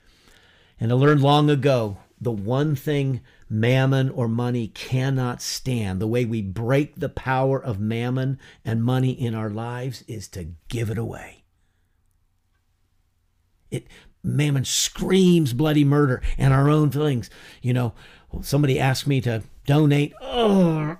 And 0.79 0.91
I 0.91 0.95
learned 0.95 1.21
long 1.21 1.49
ago 1.49 1.97
the 2.21 2.31
one 2.31 2.75
thing 2.75 3.21
mammon 3.49 4.09
or 4.09 4.27
money 4.27 4.67
cannot 4.67 5.41
stand, 5.41 5.99
the 5.99 6.07
way 6.07 6.25
we 6.25 6.43
break 6.43 6.95
the 6.95 7.09
power 7.09 7.61
of 7.61 7.79
mammon 7.79 8.39
and 8.63 8.83
money 8.83 9.11
in 9.11 9.33
our 9.33 9.49
lives, 9.49 10.03
is 10.07 10.27
to 10.29 10.51
give 10.67 10.91
it 10.91 10.97
away. 10.97 11.43
It 13.71 13.87
mammon 14.25 14.65
screams 14.65 15.53
bloody 15.53 15.83
murder 15.83 16.21
and 16.37 16.53
our 16.53 16.69
own 16.69 16.91
feelings. 16.91 17.29
You 17.61 17.73
know, 17.73 17.93
somebody 18.41 18.79
asked 18.79 19.07
me 19.07 19.21
to 19.21 19.43
donate. 19.65 20.13
Oh, 20.21 20.97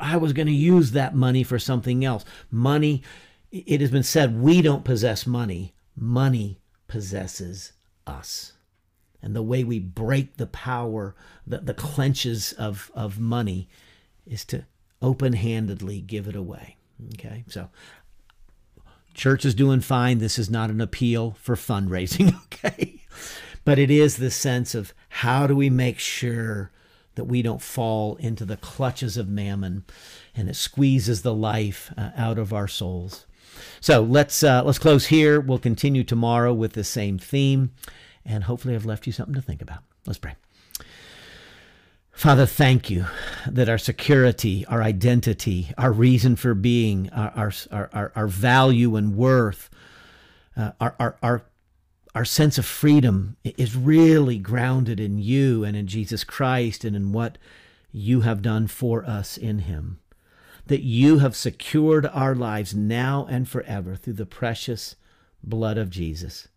I 0.00 0.16
was 0.16 0.32
going 0.32 0.46
to 0.46 0.52
use 0.52 0.92
that 0.92 1.14
money 1.14 1.42
for 1.42 1.58
something 1.58 2.04
else. 2.04 2.24
Money 2.50 3.02
it 3.64 3.80
has 3.80 3.90
been 3.90 4.02
said 4.02 4.40
we 4.40 4.62
don't 4.62 4.84
possess 4.84 5.26
money, 5.26 5.74
money 5.96 6.60
possesses 6.88 7.72
us. 8.06 8.52
And 9.22 9.34
the 9.34 9.42
way 9.42 9.64
we 9.64 9.78
break 9.78 10.36
the 10.36 10.46
power, 10.46 11.16
the, 11.46 11.58
the 11.58 11.74
clenches 11.74 12.52
of, 12.52 12.90
of 12.94 13.18
money, 13.18 13.68
is 14.26 14.44
to 14.46 14.64
open 15.00 15.32
handedly 15.32 16.00
give 16.00 16.28
it 16.28 16.36
away. 16.36 16.76
Okay, 17.14 17.44
so 17.48 17.68
church 19.16 19.44
is 19.44 19.54
doing 19.54 19.80
fine. 19.80 20.18
This 20.18 20.38
is 20.38 20.50
not 20.50 20.70
an 20.70 20.80
appeal 20.80 21.36
for 21.40 21.56
fundraising, 21.56 22.34
okay? 22.44 23.02
But 23.64 23.78
it 23.78 23.90
is 23.90 24.16
the 24.16 24.30
sense 24.30 24.74
of 24.74 24.94
how 25.08 25.46
do 25.46 25.56
we 25.56 25.70
make 25.70 25.98
sure 25.98 26.70
that 27.16 27.24
we 27.24 27.42
don't 27.42 27.62
fall 27.62 28.16
into 28.16 28.44
the 28.44 28.58
clutches 28.58 29.16
of 29.16 29.28
mammon 29.28 29.84
and 30.34 30.48
it 30.48 30.54
squeezes 30.54 31.22
the 31.22 31.34
life 31.34 31.92
uh, 31.96 32.10
out 32.16 32.38
of 32.38 32.52
our 32.52 32.68
souls. 32.68 33.26
So 33.80 34.02
let's 34.02 34.42
uh, 34.42 34.62
let's 34.64 34.78
close 34.78 35.06
here. 35.06 35.40
We'll 35.40 35.58
continue 35.58 36.04
tomorrow 36.04 36.52
with 36.52 36.74
the 36.74 36.84
same 36.84 37.18
theme, 37.18 37.72
and 38.24 38.44
hopefully, 38.44 38.74
I've 38.74 38.84
left 38.84 39.06
you 39.06 39.14
something 39.14 39.34
to 39.34 39.40
think 39.40 39.62
about. 39.62 39.82
Let's 40.06 40.18
pray. 40.18 40.34
Father, 42.16 42.46
thank 42.46 42.88
you 42.88 43.04
that 43.46 43.68
our 43.68 43.76
security, 43.76 44.64
our 44.68 44.82
identity, 44.82 45.70
our 45.76 45.92
reason 45.92 46.34
for 46.34 46.54
being, 46.54 47.10
our, 47.10 47.52
our, 47.70 47.90
our, 47.92 48.12
our 48.16 48.26
value 48.26 48.96
and 48.96 49.14
worth, 49.14 49.68
uh, 50.56 50.72
our, 50.80 50.96
our, 50.98 51.18
our, 51.22 51.42
our 52.14 52.24
sense 52.24 52.56
of 52.56 52.64
freedom 52.64 53.36
is 53.44 53.76
really 53.76 54.38
grounded 54.38 54.98
in 54.98 55.18
you 55.18 55.62
and 55.62 55.76
in 55.76 55.86
Jesus 55.86 56.24
Christ 56.24 56.86
and 56.86 56.96
in 56.96 57.12
what 57.12 57.36
you 57.92 58.22
have 58.22 58.40
done 58.40 58.66
for 58.66 59.04
us 59.04 59.36
in 59.36 59.60
Him 59.60 60.00
that 60.68 60.82
you 60.82 61.18
have 61.18 61.36
secured 61.36 62.06
our 62.06 62.34
lives 62.34 62.74
now 62.74 63.26
and 63.30 63.46
forever 63.46 63.94
through 63.94 64.14
the 64.14 64.26
precious 64.26 64.96
blood 65.44 65.78
of 65.78 65.90
Jesus. 65.90 66.48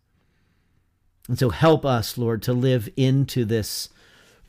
And 1.28 1.38
so 1.38 1.50
help 1.50 1.84
us, 1.84 2.18
Lord, 2.18 2.42
to 2.44 2.52
live 2.54 2.88
into 2.96 3.44
this 3.44 3.90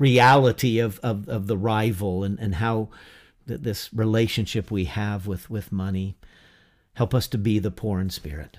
reality 0.02 0.80
of, 0.80 1.00
of, 1.00 1.30
of 1.30 1.48
the 1.48 1.58
rival 1.58 2.24
and, 2.24 2.40
and 2.40 2.56
how 2.56 2.90
th- 3.48 3.62
this 3.62 3.94
relationship 3.94 4.72
we 4.72 4.86
have 4.86 5.28
with, 5.28 5.50
with 5.50 5.72
money. 5.72 6.18
Help 6.96 7.14
us 7.14 7.28
to 7.28 7.38
be 7.38 7.60
the 7.60 7.72
poor 7.72 8.02
in 8.02 8.10
spirit 8.10 8.58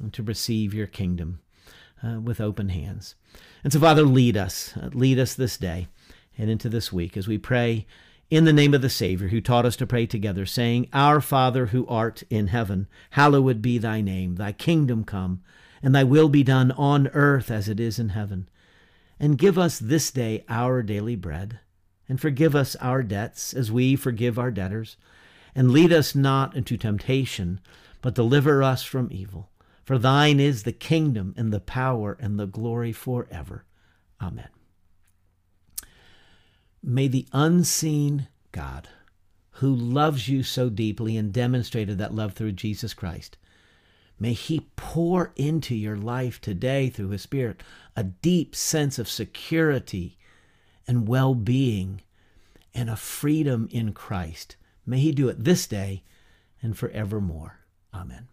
and 0.00 0.12
to 0.12 0.22
receive 0.22 0.72
your 0.72 0.86
kingdom 0.86 1.40
uh, 2.02 2.20
with 2.20 2.40
open 2.40 2.70
hands. 2.70 3.16
And 3.64 3.72
so, 3.72 3.80
Father, 3.80 4.02
lead 4.02 4.36
us, 4.36 4.74
uh, 4.76 4.90
lead 4.92 5.18
us 5.18 5.34
this 5.34 5.56
day 5.56 5.88
and 6.38 6.48
into 6.48 6.68
this 6.68 6.92
week 6.92 7.16
as 7.16 7.26
we 7.26 7.36
pray 7.36 7.86
in 8.28 8.44
the 8.44 8.52
name 8.52 8.74
of 8.74 8.82
the 8.82 8.90
Savior, 8.90 9.28
who 9.28 9.40
taught 9.40 9.66
us 9.66 9.76
to 9.76 9.86
pray 9.86 10.06
together, 10.06 10.46
saying, 10.46 10.88
Our 10.92 11.20
Father 11.20 11.66
who 11.66 11.86
art 11.86 12.22
in 12.28 12.48
heaven, 12.48 12.88
hallowed 13.10 13.62
be 13.62 13.78
thy 13.78 14.00
name. 14.00 14.34
Thy 14.34 14.52
kingdom 14.52 15.04
come, 15.04 15.42
and 15.82 15.94
thy 15.94 16.04
will 16.04 16.28
be 16.28 16.42
done 16.42 16.72
on 16.72 17.08
earth 17.08 17.50
as 17.50 17.68
it 17.68 17.78
is 17.78 17.98
in 17.98 18.10
heaven. 18.10 18.48
And 19.18 19.38
give 19.38 19.58
us 19.58 19.78
this 19.78 20.10
day 20.10 20.44
our 20.48 20.82
daily 20.82 21.16
bread, 21.16 21.60
and 22.08 22.20
forgive 22.20 22.54
us 22.54 22.76
our 22.76 23.02
debts 23.02 23.54
as 23.54 23.72
we 23.72 23.96
forgive 23.96 24.38
our 24.38 24.50
debtors. 24.50 24.96
And 25.54 25.70
lead 25.70 25.92
us 25.92 26.14
not 26.14 26.54
into 26.54 26.76
temptation, 26.76 27.60
but 28.02 28.14
deliver 28.14 28.62
us 28.62 28.82
from 28.82 29.08
evil. 29.10 29.48
For 29.84 29.96
thine 29.98 30.38
is 30.38 30.64
the 30.64 30.72
kingdom, 30.72 31.32
and 31.36 31.52
the 31.52 31.60
power, 31.60 32.16
and 32.20 32.38
the 32.38 32.46
glory 32.46 32.92
forever. 32.92 33.64
Amen. 34.20 34.48
May 36.82 37.08
the 37.08 37.26
unseen 37.32 38.28
God, 38.52 38.88
who 39.52 39.74
loves 39.74 40.28
you 40.28 40.42
so 40.42 40.68
deeply 40.68 41.16
and 41.16 41.32
demonstrated 41.32 41.98
that 41.98 42.14
love 42.14 42.34
through 42.34 42.52
Jesus 42.52 42.92
Christ, 42.94 43.38
may 44.18 44.32
He 44.32 44.68
pour 44.76 45.32
into 45.36 45.74
your 45.74 45.96
life 45.96 46.40
today 46.40 46.88
through 46.88 47.10
His 47.10 47.22
Spirit 47.22 47.62
a 47.94 48.04
deep 48.04 48.54
sense 48.54 48.98
of 48.98 49.08
security 49.08 50.18
and 50.86 51.08
well 51.08 51.34
being 51.34 52.02
and 52.74 52.90
a 52.90 52.96
freedom 52.96 53.68
in 53.70 53.92
Christ. 53.92 54.56
May 54.84 55.00
He 55.00 55.12
do 55.12 55.28
it 55.28 55.44
this 55.44 55.66
day 55.66 56.02
and 56.62 56.76
forevermore. 56.76 57.60
Amen. 57.92 58.28